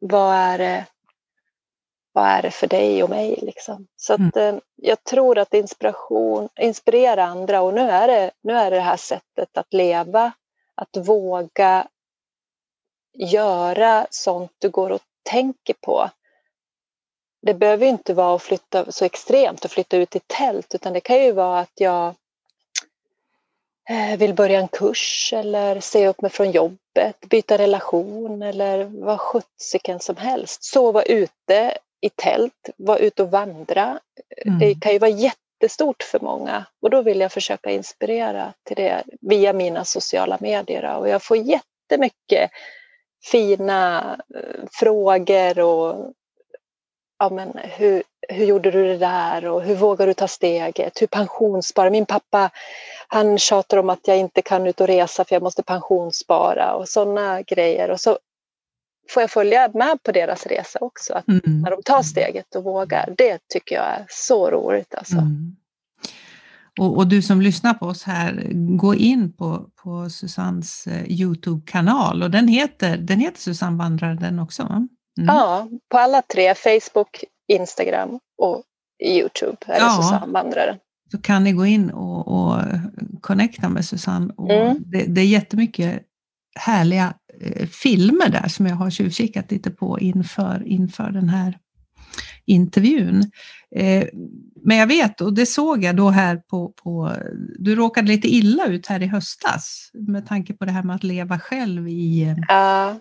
vad 0.00 0.34
är 0.34 0.58
det, 0.58 0.86
vad 2.12 2.26
är 2.26 2.42
det 2.42 2.50
för 2.50 2.66
dig 2.66 3.02
och 3.02 3.10
mig? 3.10 3.38
Liksom? 3.42 3.86
Så 3.96 4.12
att, 4.12 4.36
mm. 4.36 4.54
Eh, 4.54 4.60
jag 4.76 5.04
tror 5.04 5.38
att 5.38 5.54
inspiration, 5.54 6.48
inspirera 6.60 7.24
andra 7.24 7.62
och 7.62 7.74
nu 7.74 7.80
är, 7.80 8.08
det, 8.08 8.30
nu 8.42 8.52
är 8.52 8.70
det 8.70 8.76
det 8.76 8.82
här 8.82 8.96
sättet 8.96 9.58
att 9.58 9.72
leva, 9.72 10.32
att 10.74 10.96
våga 10.96 11.86
göra 13.14 14.06
sånt 14.10 14.52
du 14.58 14.70
går 14.70 14.90
och 14.90 15.00
tänker 15.22 15.74
på 15.80 16.10
det 17.42 17.54
behöver 17.54 17.86
inte 17.86 18.14
vara 18.14 18.34
att 18.34 18.42
flytta 18.42 18.92
så 18.92 19.04
extremt 19.04 19.64
och 19.64 19.70
flytta 19.70 19.96
ut 19.96 20.16
i 20.16 20.20
tält 20.26 20.74
utan 20.74 20.92
det 20.92 21.00
kan 21.00 21.22
ju 21.22 21.32
vara 21.32 21.60
att 21.60 21.72
jag 21.74 22.14
eh, 23.90 24.18
vill 24.18 24.34
börja 24.34 24.60
en 24.60 24.68
kurs 24.68 25.32
eller 25.32 25.80
se 25.80 26.08
upp 26.08 26.20
mig 26.20 26.30
från 26.30 26.50
jobbet, 26.50 27.20
byta 27.28 27.58
relation 27.58 28.42
eller 28.42 28.84
vad 28.84 29.20
sjuttsiken 29.20 30.00
som 30.00 30.16
helst. 30.16 30.64
Sova 30.64 31.02
ute 31.02 31.78
i 32.00 32.08
tält, 32.08 32.70
vara 32.76 32.98
ute 32.98 33.22
och 33.22 33.30
vandra. 33.30 34.00
Mm. 34.46 34.58
Det 34.58 34.74
kan 34.80 34.92
ju 34.92 34.98
vara 34.98 35.10
jättestort 35.10 36.02
för 36.02 36.20
många 36.20 36.64
och 36.82 36.90
då 36.90 37.02
vill 37.02 37.20
jag 37.20 37.32
försöka 37.32 37.70
inspirera 37.70 38.52
till 38.64 38.76
det 38.76 39.02
via 39.20 39.52
mina 39.52 39.84
sociala 39.84 40.38
medier 40.40 40.98
och 40.98 41.08
jag 41.08 41.22
får 41.22 41.36
jättemycket 41.36 42.50
fina 43.22 44.16
eh, 44.34 44.64
frågor 44.72 45.60
och 45.60 46.12
ja, 47.18 47.30
men 47.30 47.52
hur, 47.62 48.02
hur 48.28 48.44
gjorde 48.44 48.70
du 48.70 48.86
det 48.86 48.98
där 48.98 49.44
och 49.44 49.62
hur 49.62 49.74
vågar 49.74 50.06
du 50.06 50.14
ta 50.14 50.28
steget? 50.28 51.02
Hur 51.02 51.06
pensionsspara? 51.06 51.90
Min 51.90 52.06
pappa 52.06 52.50
han 53.08 53.38
tjatar 53.38 53.76
om 53.76 53.90
att 53.90 54.08
jag 54.08 54.18
inte 54.18 54.42
kan 54.42 54.66
ut 54.66 54.80
och 54.80 54.86
resa 54.86 55.24
för 55.24 55.34
jag 55.34 55.42
måste 55.42 55.62
pensionsspara 55.62 56.74
och 56.74 56.88
sådana 56.88 57.42
grejer. 57.42 57.90
Och 57.90 58.00
så 58.00 58.18
får 59.10 59.20
jag 59.20 59.30
följa 59.30 59.70
med 59.74 60.02
på 60.02 60.12
deras 60.12 60.46
resa 60.46 60.78
också. 60.82 61.14
Att 61.14 61.28
mm. 61.28 61.42
När 61.44 61.70
de 61.70 61.82
tar 61.82 62.02
steget 62.02 62.54
och 62.54 62.64
vågar. 62.64 63.14
Det 63.16 63.38
tycker 63.48 63.74
jag 63.74 63.84
är 63.84 64.06
så 64.08 64.50
roligt. 64.50 64.94
Alltså. 64.94 65.16
Mm. 65.16 65.56
Och, 66.80 66.96
och, 66.96 67.06
du 67.06 67.22
som 67.22 67.42
lyssnar 67.42 67.74
på 67.74 67.86
oss 67.86 68.04
här, 68.04 68.48
gå 68.78 68.94
in 68.94 69.32
på, 69.32 69.66
på 69.82 70.10
Susannes 70.10 70.86
eh, 70.86 71.04
Youtube-kanal 71.06 72.22
och 72.22 72.30
den 72.30 72.48
heter, 72.48 72.96
den 72.96 73.20
heter 73.20 73.40
Susanne 73.40 73.78
Vandrare 73.78 74.14
den 74.14 74.38
också? 74.38 74.62
Mm. 74.62 74.88
Ja, 75.16 75.68
på 75.90 75.98
alla 75.98 76.22
tre, 76.22 76.54
Facebook, 76.54 77.24
Instagram 77.48 78.18
och 78.38 78.62
Youtube 79.04 79.56
är 79.66 79.72
det 79.72 79.78
ja. 79.78 80.02
Susanne 80.02 80.32
Vandraren. 80.32 80.76
Så 81.10 81.18
kan 81.18 81.44
ni 81.44 81.52
gå 81.52 81.66
in 81.66 81.90
och, 81.90 82.28
och 82.28 82.62
connecta 83.20 83.68
med 83.68 83.84
Susanne. 83.84 84.34
Och 84.36 84.50
mm. 84.50 84.76
det, 84.86 85.04
det 85.04 85.20
är 85.20 85.26
jättemycket 85.26 86.02
härliga 86.54 87.14
eh, 87.40 87.66
filmer 87.66 88.28
där 88.28 88.48
som 88.48 88.66
jag 88.66 88.76
har 88.76 88.90
tjuvkikat 88.90 89.50
lite 89.50 89.70
på 89.70 89.98
inför, 90.00 90.62
inför 90.66 91.10
den 91.10 91.28
här 91.28 91.58
intervjun. 92.52 93.30
Eh, 93.76 94.08
men 94.64 94.76
jag 94.76 94.86
vet, 94.86 95.20
och 95.20 95.34
det 95.34 95.46
såg 95.46 95.84
jag 95.84 95.96
då 95.96 96.08
här 96.08 96.36
på, 96.36 96.68
på, 96.68 97.12
du 97.58 97.74
råkade 97.74 98.08
lite 98.08 98.28
illa 98.28 98.66
ut 98.66 98.86
här 98.86 99.02
i 99.02 99.06
höstas 99.06 99.90
med 99.92 100.26
tanke 100.28 100.54
på 100.54 100.64
det 100.64 100.72
här 100.72 100.82
med 100.82 100.96
att 100.96 101.04
leva 101.04 101.38
själv 101.38 101.88
i... 101.88 102.22
Eh, 102.22 102.36
ja, 102.48 102.96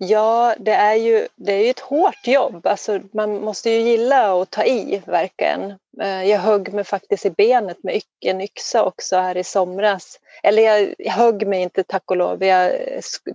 Ja, 0.00 0.54
det 0.58 0.72
är 0.72 0.94
ju, 0.94 1.28
det 1.36 1.52
är 1.52 1.64
ju 1.64 1.70
ett 1.70 1.80
hårt 1.80 2.26
jobb. 2.26 2.66
Alltså, 2.66 3.00
man 3.12 3.40
måste 3.40 3.70
ju 3.70 3.80
gilla 3.80 4.42
att 4.42 4.50
ta 4.50 4.64
i, 4.64 5.02
verkligen. 5.06 5.74
Eh, 6.00 6.24
jag 6.24 6.38
högg 6.38 6.72
mig 6.72 6.84
faktiskt 6.84 7.26
i 7.26 7.30
benet 7.30 7.82
med 7.82 8.00
en 8.20 8.40
yxa 8.40 8.84
också 8.84 9.16
här 9.16 9.36
i 9.36 9.44
somras. 9.44 10.20
Eller 10.42 10.62
jag, 10.62 10.94
högg 11.10 11.46
mig 11.46 11.62
inte, 11.62 11.82
tack 11.82 12.10
och 12.10 12.16
lov. 12.16 12.44
Jag, 12.44 12.72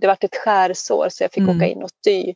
det 0.00 0.06
var 0.06 0.16
ett 0.20 0.36
skärsår 0.36 1.08
så 1.10 1.24
jag 1.24 1.32
fick 1.32 1.42
mm. 1.42 1.56
åka 1.56 1.66
in 1.66 1.82
och 1.82 1.90
sy. 2.04 2.34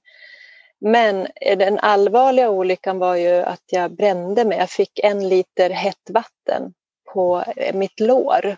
Men 0.81 1.29
den 1.57 1.79
allvarliga 1.79 2.51
olyckan 2.51 2.99
var 2.99 3.17
ju 3.17 3.35
att 3.35 3.65
jag 3.67 3.91
brände 3.91 4.45
mig. 4.45 4.59
Jag 4.59 4.71
fick 4.71 4.99
en 4.99 5.29
liter 5.29 5.71
hett 5.71 6.11
vatten 6.11 6.73
på 7.13 7.45
mitt 7.75 8.01
lår. 8.01 8.57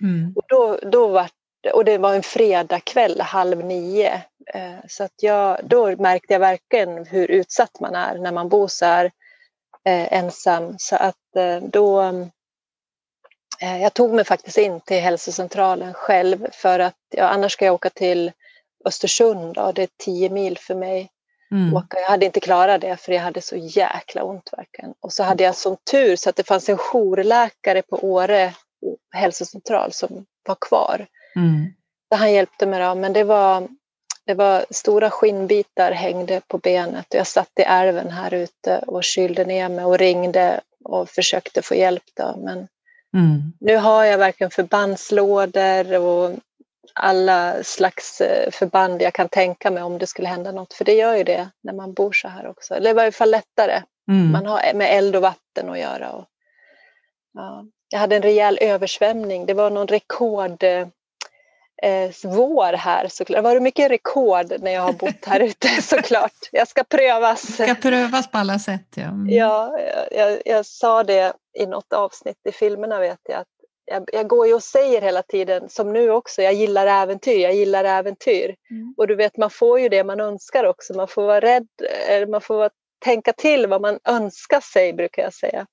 Mm. 0.00 0.32
Och 0.36 0.42
då, 0.48 0.78
då 0.82 1.08
var 1.08 1.28
och 1.72 1.84
det 1.84 1.98
var 1.98 2.14
en 2.14 2.22
fredagkväll 2.22 3.20
halv 3.20 3.64
nio. 3.64 4.22
Eh, 4.54 4.78
så 4.88 5.04
att 5.04 5.22
jag, 5.22 5.58
då 5.64 5.96
märkte 5.96 6.32
jag 6.32 6.40
verkligen 6.40 7.06
hur 7.06 7.30
utsatt 7.30 7.80
man 7.80 7.94
är 7.94 8.18
när 8.18 8.32
man 8.32 8.48
bor 8.48 8.68
så 8.68 8.84
här 8.84 9.04
eh, 9.84 10.12
ensam. 10.12 10.74
Så 10.78 10.96
att 10.96 11.36
eh, 11.36 11.62
då 11.62 12.14
jag 13.60 13.94
tog 13.94 14.14
mig 14.14 14.24
faktiskt 14.24 14.58
in 14.58 14.80
till 14.80 15.00
hälsocentralen 15.00 15.94
själv 15.94 16.46
för 16.52 16.78
att 16.78 16.96
ja, 17.10 17.24
annars 17.24 17.52
ska 17.52 17.64
jag 17.64 17.74
åka 17.74 17.90
till 17.90 18.32
Östersund 18.84 19.58
och 19.58 19.74
det 19.74 19.82
är 19.82 19.88
tio 20.04 20.30
mil 20.30 20.58
för 20.58 20.74
mig. 20.74 21.10
Mm. 21.52 21.76
Åka. 21.76 22.00
Jag 22.00 22.08
hade 22.08 22.26
inte 22.26 22.40
klarat 22.40 22.80
det 22.80 22.96
för 22.96 23.12
jag 23.12 23.22
hade 23.22 23.40
så 23.40 23.56
jäkla 23.56 24.22
ont 24.22 24.50
verkligen. 24.56 24.94
Och 25.00 25.12
så 25.12 25.22
hade 25.22 25.44
jag 25.44 25.54
som 25.54 25.76
tur 25.90 26.16
så 26.16 26.30
att 26.30 26.36
det 26.36 26.46
fanns 26.46 26.68
en 26.68 26.78
jourläkare 26.78 27.82
på 27.82 27.96
Åre 27.96 28.54
hälsocentral 29.12 29.92
som 29.92 30.26
var 30.46 30.56
kvar. 30.60 31.06
Mm. 31.36 31.66
Han 32.14 32.32
hjälpte 32.32 32.66
mig 32.66 32.80
då, 32.80 32.94
men 32.94 33.12
det 33.12 33.24
var, 33.24 33.68
det 34.26 34.34
var 34.34 34.64
stora 34.70 35.10
skinnbitar 35.10 35.92
hängde 35.92 36.40
på 36.48 36.58
benet 36.58 37.06
och 37.08 37.14
jag 37.14 37.26
satt 37.26 37.58
i 37.58 37.62
älven 37.62 38.10
här 38.10 38.34
ute 38.34 38.78
och 38.78 39.04
kylde 39.04 39.44
ner 39.44 39.68
mig 39.68 39.84
och 39.84 39.98
ringde 39.98 40.60
och 40.84 41.08
försökte 41.08 41.62
få 41.62 41.74
hjälp 41.74 42.02
då. 42.16 42.36
Men 42.44 42.68
mm. 43.14 43.52
nu 43.60 43.76
har 43.76 44.04
jag 44.04 44.18
verkligen 44.18 44.50
förbandslådor 44.50 45.98
och 45.98 46.30
alla 47.00 47.62
slags 47.62 48.20
eh, 48.20 48.50
förband 48.50 49.02
jag 49.02 49.14
kan 49.14 49.28
tänka 49.28 49.70
mig 49.70 49.82
om 49.82 49.98
det 49.98 50.06
skulle 50.06 50.28
hända 50.28 50.52
något. 50.52 50.74
För 50.74 50.84
det 50.84 50.94
gör 50.94 51.16
ju 51.16 51.24
det 51.24 51.50
när 51.62 51.72
man 51.72 51.92
bor 51.92 52.12
så 52.12 52.28
här 52.28 52.46
också. 52.46 52.74
Eller 52.74 52.90
i 52.90 52.94
varje 52.94 53.12
fall 53.12 53.30
lättare. 53.30 53.82
Mm. 54.08 54.32
Man 54.32 54.46
har 54.46 54.74
med 54.74 54.96
eld 54.98 55.16
och 55.16 55.22
vatten 55.22 55.70
att 55.70 55.78
göra. 55.78 56.12
Och, 56.12 56.24
ja. 57.34 57.64
Jag 57.88 58.00
hade 58.00 58.16
en 58.16 58.22
rejäl 58.22 58.58
översvämning. 58.60 59.46
Det 59.46 59.54
var 59.54 59.70
någon 59.70 59.86
rekord 59.86 60.62
eh, 60.62 60.86
eh 61.82 62.10
vår 62.24 62.72
här 62.72 63.08
såklart. 63.08 63.38
Det 63.38 63.42
var 63.42 63.60
mycket 63.60 63.90
rekord 63.90 64.52
när 64.60 64.70
jag 64.70 64.82
har 64.82 64.92
bott 64.92 65.24
här 65.26 65.40
ute 65.50 65.68
såklart. 65.82 66.48
Jag 66.52 66.68
ska 66.68 66.84
prövas. 66.84 67.42
Det 67.42 67.64
ska 67.64 67.74
prövas 67.74 68.30
på 68.30 68.38
alla 68.38 68.58
sätt. 68.58 68.86
Ja, 68.94 69.02
mm. 69.02 69.28
ja 69.28 69.78
jag, 70.10 70.42
jag, 70.44 70.66
sa 70.66 71.04
det 71.04 71.32
i 71.58 71.66
något 71.66 71.92
avsnitt 71.92 72.40
i 72.48 72.52
filmerna 72.52 72.98
vet 72.98 73.20
jag. 73.28 73.40
Att 73.40 73.59
jag, 73.90 74.08
jag, 74.12 74.28
går 74.28 74.46
ju 74.46 74.54
och 74.54 74.62
säger 74.62 75.02
hela 75.02 75.22
tiden, 75.22 75.68
som 75.68 75.92
nu 75.92 76.10
också, 76.10 76.42
jag 76.42 76.52
gillar 76.52 76.86
äventyr, 76.86 77.38
jag 77.38 77.54
gillar 77.54 77.84
äventyr. 77.84 78.56
Mm. 78.70 78.94
Och 78.96 79.06
du 79.06 79.14
vet, 79.14 79.36
man 79.36 79.50
får 79.50 79.80
ju 79.80 79.88
det 79.88 80.04
man 80.04 80.20
önskar 80.20 80.64
också. 80.64 80.94
Man 80.94 81.08
får 81.08 81.22
vara 81.22 81.40
rädd, 81.40 81.68
man 82.28 82.40
får 82.40 82.70
tänka 82.98 83.32
till 83.32 83.66
vad 83.66 83.80
man 83.80 83.98
önskar 84.04 84.60
sig, 84.60 84.92
brukar 84.92 85.22
jag 85.22 85.34
säga. 85.34 85.66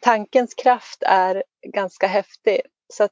Tankens 0.00 0.54
kraft 0.54 1.02
är 1.06 1.42
ganska 1.66 2.06
häftig. 2.06 2.60
Så 2.92 3.08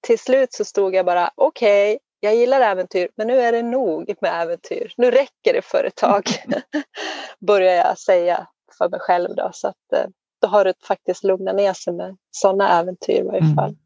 till 0.00 0.18
slut 0.18 0.52
så 0.52 0.64
stod 0.64 0.94
jag 0.94 1.06
bara, 1.06 1.30
okej, 1.34 1.94
okay, 1.94 1.98
jag 2.20 2.34
gillar 2.34 2.60
äventyr, 2.60 3.08
men 3.16 3.26
nu 3.26 3.40
är 3.40 3.52
det 3.52 3.62
nog 3.62 4.14
med 4.20 4.42
äventyr. 4.42 4.94
Nu 4.96 5.10
räcker 5.10 5.52
det 5.52 5.62
för 5.62 5.84
ett 5.84 5.96
tag, 5.96 6.24
börjar 7.38 7.74
jag 7.74 7.98
säga 7.98 8.46
för 8.78 8.88
mig 8.88 9.00
själv. 9.00 9.34
Då. 9.34 9.50
Så 9.52 9.68
att, 9.68 9.92
eh, 9.92 10.06
då 10.40 10.48
har 10.48 10.64
det 10.64 10.74
faktiskt 10.86 11.24
lugnat 11.24 11.56
ner 11.56 11.72
sig 11.72 11.92
med 11.92 12.16
sådana 12.30 12.68
äventyr 12.80 13.20
i 13.20 13.22
varje 13.22 13.40
mm. 13.40 13.54
fall. 13.54 13.76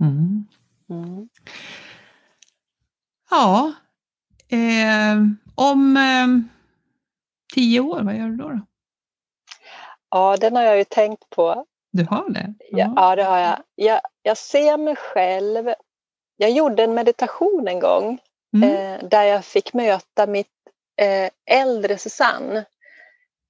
Mm. 0.00 0.46
Mm. 0.90 1.28
Ja, 3.30 3.72
eh, 4.48 5.16
om 5.54 5.96
eh, 5.96 6.26
tio 7.54 7.80
år, 7.80 8.00
vad 8.02 8.16
gör 8.16 8.28
du 8.28 8.36
då, 8.36 8.48
då? 8.48 8.60
Ja, 10.10 10.36
den 10.40 10.56
har 10.56 10.62
jag 10.62 10.78
ju 10.78 10.84
tänkt 10.84 11.30
på. 11.30 11.64
Du 11.92 12.04
har 12.04 12.30
det? 12.30 12.54
Ja, 12.70 12.92
ja 12.96 13.16
det 13.16 13.24
har 13.24 13.38
jag. 13.38 13.58
jag. 13.74 14.00
Jag 14.22 14.36
ser 14.36 14.78
mig 14.78 14.96
själv. 14.96 15.72
Jag 16.36 16.50
gjorde 16.50 16.84
en 16.84 16.94
meditation 16.94 17.68
en 17.68 17.80
gång 17.80 18.18
mm. 18.54 18.70
eh, 18.70 19.08
där 19.08 19.22
jag 19.22 19.44
fick 19.44 19.74
möta 19.74 20.26
mitt 20.26 20.46
eh, 21.00 21.30
äldre 21.60 21.98
Susanne. 21.98 22.64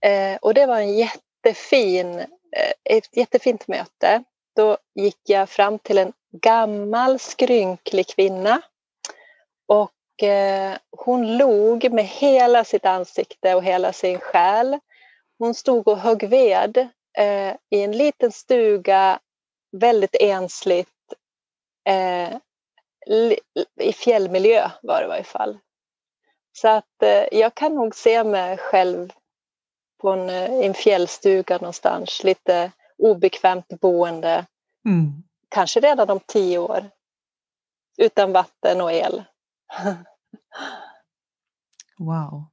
Eh, 0.05 0.37
och 0.43 0.55
det 0.55 0.67
var 0.67 0.77
en 0.77 0.97
jätte 0.97 1.19
jättefin, 1.45 2.19
eh, 2.19 2.73
ett 2.85 3.17
jättefint 3.17 3.69
möte. 3.69 4.25
Då 4.57 4.79
gick 4.95 5.21
jag 5.29 5.49
fram 5.49 5.79
till 5.79 5.99
en 5.99 6.13
gammal 6.33 7.19
skrynklig 7.19 8.07
kvinna 8.09 8.63
och 9.69 10.23
eh, 10.23 10.77
hon 10.91 11.37
log 11.37 11.93
med 11.93 12.05
hela 12.05 12.65
sitt 12.65 12.87
ansikte 12.87 13.55
och 13.55 13.65
hela 13.65 13.93
sin 13.93 14.19
själ. 14.19 14.79
Hon 15.39 15.55
stod 15.55 15.89
och 15.89 15.99
högg 15.99 16.29
ved 16.29 16.89
eh, 17.19 17.55
i 17.71 17.83
en 17.83 17.93
liten 17.93 18.33
stuga, 18.33 19.21
väldigt 19.73 20.17
ensligt, 20.21 20.89
i 23.81 23.93
fjällmiljö 23.93 24.71
var 24.83 24.99
det 24.99 25.05
i 25.05 25.09
varje 25.09 25.25
fall. 25.25 25.59
Så 26.53 26.69
att 26.69 27.03
jag 27.33 27.55
kan 27.55 27.75
nog 27.75 27.95
se 27.95 28.25
mig 28.25 28.57
själv 28.57 29.13
på 30.01 30.11
en, 30.11 30.31
eh, 30.31 30.67
en 30.67 30.75
fjällstuga 30.75 31.59
någonstans, 31.59 32.25
lite 32.25 32.73
obekvämt 32.99 33.81
boende. 33.81 34.47
Mm. 34.85 35.23
Kanske 35.49 35.81
redan 35.81 36.11
om 36.11 36.21
tio 36.27 36.59
år. 36.59 36.91
Utan 37.99 38.33
vatten 38.33 38.81
och 38.81 38.93
el. 38.93 39.25
wow. 41.99 42.45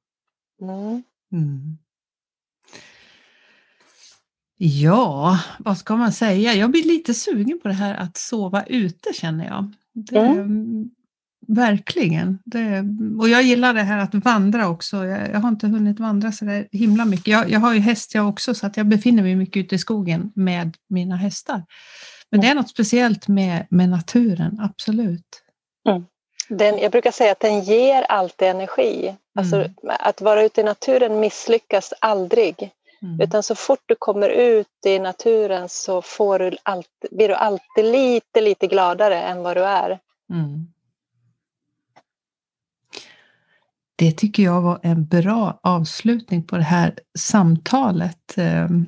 Mm. 0.62 1.04
Mm. 1.32 1.78
Ja, 4.58 5.40
vad 5.60 5.78
ska 5.78 5.96
man 5.96 6.12
säga? 6.12 6.54
Jag 6.54 6.72
blir 6.72 6.84
lite 6.84 7.14
sugen 7.14 7.60
på 7.60 7.68
det 7.68 7.74
här 7.74 7.96
att 7.96 8.18
sova 8.18 8.64
ute 8.64 9.14
känner 9.14 9.46
jag. 9.46 9.74
Det, 9.94 10.20
mm. 10.20 10.90
Verkligen. 11.48 12.40
Det, 12.46 12.84
och 13.20 13.30
jag 13.30 13.44
gillar 13.44 13.74
det 13.74 13.82
här 13.82 13.98
att 13.98 14.16
vandra 14.16 14.68
också. 14.68 15.06
Jag, 15.06 15.30
jag 15.30 15.40
har 15.40 15.50
inte 15.50 15.68
hunnit 15.68 16.00
vandra 16.00 16.32
så 16.32 16.46
där 16.46 16.68
himla 16.72 17.06
mycket. 17.06 17.28
Jag, 17.28 17.50
jag 17.50 17.60
har 17.60 17.74
ju 17.74 17.80
häst 17.80 18.16
jag 18.16 18.30
också 18.30 18.54
så 18.54 18.68
att 18.68 18.78
jag 18.78 18.86
befinner 18.86 19.24
mig 19.24 19.36
mycket 19.36 19.66
ute 19.66 19.76
i 19.76 19.78
skogen 19.78 20.32
med 20.36 20.78
mina 20.90 21.16
hästar. 21.16 21.64
Men 22.30 22.42
det 22.42 22.48
är 22.48 22.56
något 22.56 22.70
speciellt 22.70 23.28
med, 23.28 23.68
med 23.70 23.90
naturen, 23.90 24.60
absolut. 24.60 25.44
Mm. 25.90 26.06
Den, 26.50 26.78
jag 26.78 26.92
brukar 26.92 27.12
säga 27.12 27.32
att 27.32 27.40
den 27.40 27.62
ger 27.62 28.02
alltid 28.04 28.48
energi. 28.48 29.16
Alltså, 29.36 29.56
mm. 29.56 29.72
Att 30.00 30.22
vara 30.22 30.44
ute 30.44 30.62
i 30.62 30.64
naturen 30.64 31.20
misslyckas 31.20 31.94
aldrig. 32.00 32.72
Mm. 33.02 33.22
Utan 33.22 33.44
så 33.44 33.56
fort 33.56 33.84
du 33.86 33.96
kommer 33.96 34.30
ut 34.30 34.86
i 34.86 35.00
naturen 35.00 35.70
så 35.70 36.02
får 36.02 36.40
du 36.40 36.58
alltid, 36.64 37.10
blir 37.12 37.28
du 37.28 37.34
alltid 37.34 37.86
lite, 37.86 38.42
lite 38.42 38.68
gladare 38.68 39.22
än 39.22 39.44
vad 39.44 39.58
du 39.58 39.64
är. 39.64 40.00
Mm. 40.34 40.68
Det 44.00 44.12
tycker 44.12 44.44
jag 44.44 44.62
var 44.62 44.80
en 44.84 45.06
bra 45.06 45.60
avslutning 45.64 46.44
på 46.44 46.58
det 46.58 46.64
här 46.64 47.00
samtalet. 47.20 48.38
Ehm, 48.38 48.86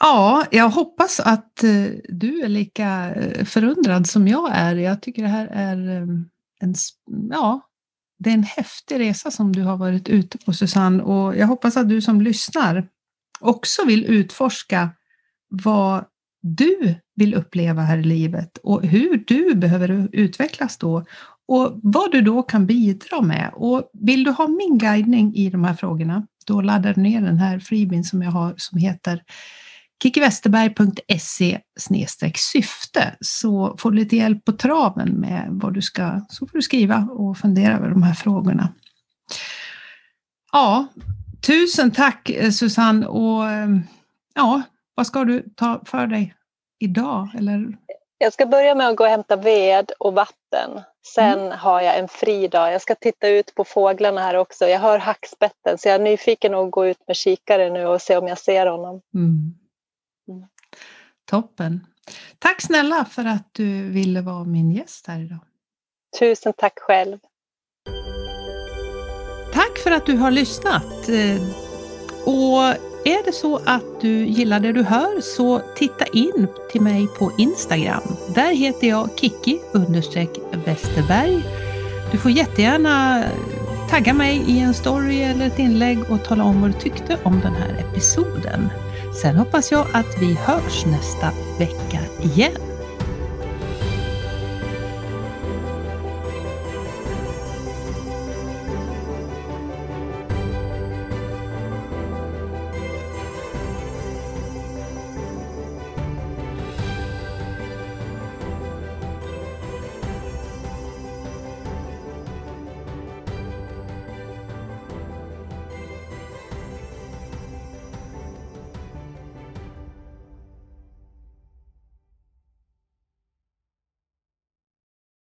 ja, 0.00 0.46
jag 0.50 0.68
hoppas 0.68 1.20
att 1.20 1.64
eh, 1.64 1.86
du 2.08 2.42
är 2.42 2.48
lika 2.48 3.14
eh, 3.14 3.44
förundrad 3.44 4.06
som 4.06 4.28
jag 4.28 4.50
är. 4.52 4.76
Jag 4.76 5.02
tycker 5.02 5.22
det 5.22 5.28
här 5.28 5.46
är 5.46 5.96
ehm, 5.96 6.28
en, 6.60 6.74
ja, 7.30 7.60
det 8.18 8.30
är 8.30 8.34
en 8.34 8.42
häftig 8.42 8.98
resa 8.98 9.30
som 9.30 9.52
du 9.52 9.62
har 9.62 9.76
varit 9.76 10.08
ute 10.08 10.38
på 10.38 10.52
Susanne 10.52 11.02
och 11.02 11.36
jag 11.36 11.46
hoppas 11.46 11.76
att 11.76 11.88
du 11.88 12.00
som 12.00 12.20
lyssnar 12.20 12.88
också 13.40 13.84
vill 13.84 14.04
utforska 14.04 14.90
vad 15.48 16.04
du 16.42 16.94
vill 17.16 17.34
uppleva 17.34 17.82
här 17.82 17.98
i 17.98 18.02
livet 18.02 18.58
och 18.62 18.82
hur 18.82 19.24
du 19.26 19.54
behöver 19.54 20.08
utvecklas 20.12 20.78
då 20.78 21.04
och 21.48 21.80
vad 21.82 22.12
du 22.12 22.20
då 22.20 22.42
kan 22.42 22.66
bidra 22.66 23.20
med. 23.20 23.50
Och 23.54 23.90
vill 23.92 24.24
du 24.24 24.30
ha 24.30 24.48
min 24.48 24.78
guidning 24.78 25.34
i 25.34 25.50
de 25.50 25.64
här 25.64 25.74
frågorna, 25.74 26.26
då 26.46 26.60
laddar 26.60 26.94
du 26.94 27.00
ner 27.00 27.20
den 27.20 27.38
här 27.38 27.58
freebin 27.58 28.04
som 28.04 28.22
jag 28.22 28.30
har 28.30 28.54
som 28.56 28.78
heter 28.78 29.22
kickiwesterberg.se 30.02 31.60
syfte 32.36 33.16
så 33.20 33.76
får 33.78 33.90
du 33.90 33.96
lite 33.96 34.16
hjälp 34.16 34.44
på 34.44 34.52
traven 34.52 35.08
med 35.08 35.48
vad 35.50 35.74
du 35.74 35.82
ska, 35.82 36.20
så 36.28 36.46
får 36.46 36.58
du 36.58 36.62
skriva 36.62 37.08
och 37.10 37.38
fundera 37.38 37.76
över 37.76 37.90
de 37.90 38.02
här 38.02 38.14
frågorna. 38.14 38.68
Ja, 40.52 40.86
tusen 41.40 41.90
tack 41.90 42.30
eh, 42.30 42.50
Susanne 42.50 43.06
och 43.06 43.50
eh, 43.50 43.68
ja, 44.34 44.62
vad 44.94 45.06
ska 45.06 45.24
du 45.24 45.42
ta 45.56 45.82
för 45.84 46.06
dig 46.06 46.34
idag? 46.78 47.28
Eller? 47.38 47.76
Jag 48.18 48.32
ska 48.32 48.46
börja 48.46 48.74
med 48.74 48.88
att 48.88 48.96
gå 48.96 49.04
och 49.04 49.10
hämta 49.10 49.36
ved 49.36 49.92
och 49.98 50.14
vatten. 50.14 50.80
Sen 51.14 51.38
mm. 51.38 51.58
har 51.58 51.80
jag 51.80 51.98
en 51.98 52.08
fri 52.08 52.48
dag. 52.48 52.72
Jag 52.72 52.82
ska 52.82 52.94
titta 52.94 53.28
ut 53.28 53.54
på 53.54 53.64
fåglarna 53.64 54.20
här 54.20 54.34
också. 54.34 54.66
Jag 54.66 54.80
hör 54.80 54.98
hackspetten 54.98 55.78
så 55.78 55.88
jag 55.88 55.94
är 55.94 56.04
nyfiken 56.04 56.54
att 56.54 56.70
gå 56.70 56.86
ut 56.86 56.98
med 57.06 57.16
kikare 57.16 57.70
nu 57.70 57.86
och 57.86 58.02
se 58.02 58.16
om 58.16 58.28
jag 58.28 58.38
ser 58.38 58.66
honom. 58.66 59.00
Mm. 59.14 59.54
Mm. 60.28 60.48
Toppen. 61.30 61.86
Tack 62.38 62.62
snälla 62.62 63.04
för 63.04 63.24
att 63.24 63.48
du 63.52 63.90
ville 63.90 64.20
vara 64.20 64.44
min 64.44 64.70
gäst 64.72 65.06
här 65.06 65.20
idag. 65.20 65.40
Tusen 66.18 66.52
tack 66.56 66.78
själv. 66.78 67.18
Tack 69.52 69.78
för 69.78 69.90
att 69.90 70.06
du 70.06 70.16
har 70.16 70.30
lyssnat. 70.30 71.08
Eh, 71.08 71.42
och 72.26 72.91
är 73.04 73.24
det 73.24 73.32
så 73.32 73.60
att 73.64 74.00
du 74.00 74.26
gillar 74.26 74.60
det 74.60 74.72
du 74.72 74.82
hör 74.82 75.20
så 75.20 75.60
titta 75.76 76.04
in 76.06 76.46
till 76.72 76.80
mig 76.80 77.06
på 77.18 77.32
Instagram. 77.38 78.02
Där 78.34 78.54
heter 78.54 78.88
jag 78.88 79.08
Kiki 79.16 79.60
Westerberg. 80.64 81.42
Du 82.12 82.18
får 82.18 82.30
jättegärna 82.30 83.24
tagga 83.90 84.14
mig 84.14 84.44
i 84.48 84.58
en 84.58 84.74
story 84.74 85.22
eller 85.22 85.46
ett 85.46 85.58
inlägg 85.58 85.98
och 86.10 86.24
tala 86.24 86.44
om 86.44 86.60
vad 86.60 86.70
du 86.70 86.78
tyckte 86.78 87.18
om 87.22 87.40
den 87.40 87.54
här 87.54 87.84
episoden. 87.90 88.68
Sen 89.22 89.36
hoppas 89.36 89.72
jag 89.72 89.86
att 89.92 90.22
vi 90.22 90.34
hörs 90.34 90.86
nästa 90.86 91.30
vecka 91.58 91.98
igen. 92.22 92.71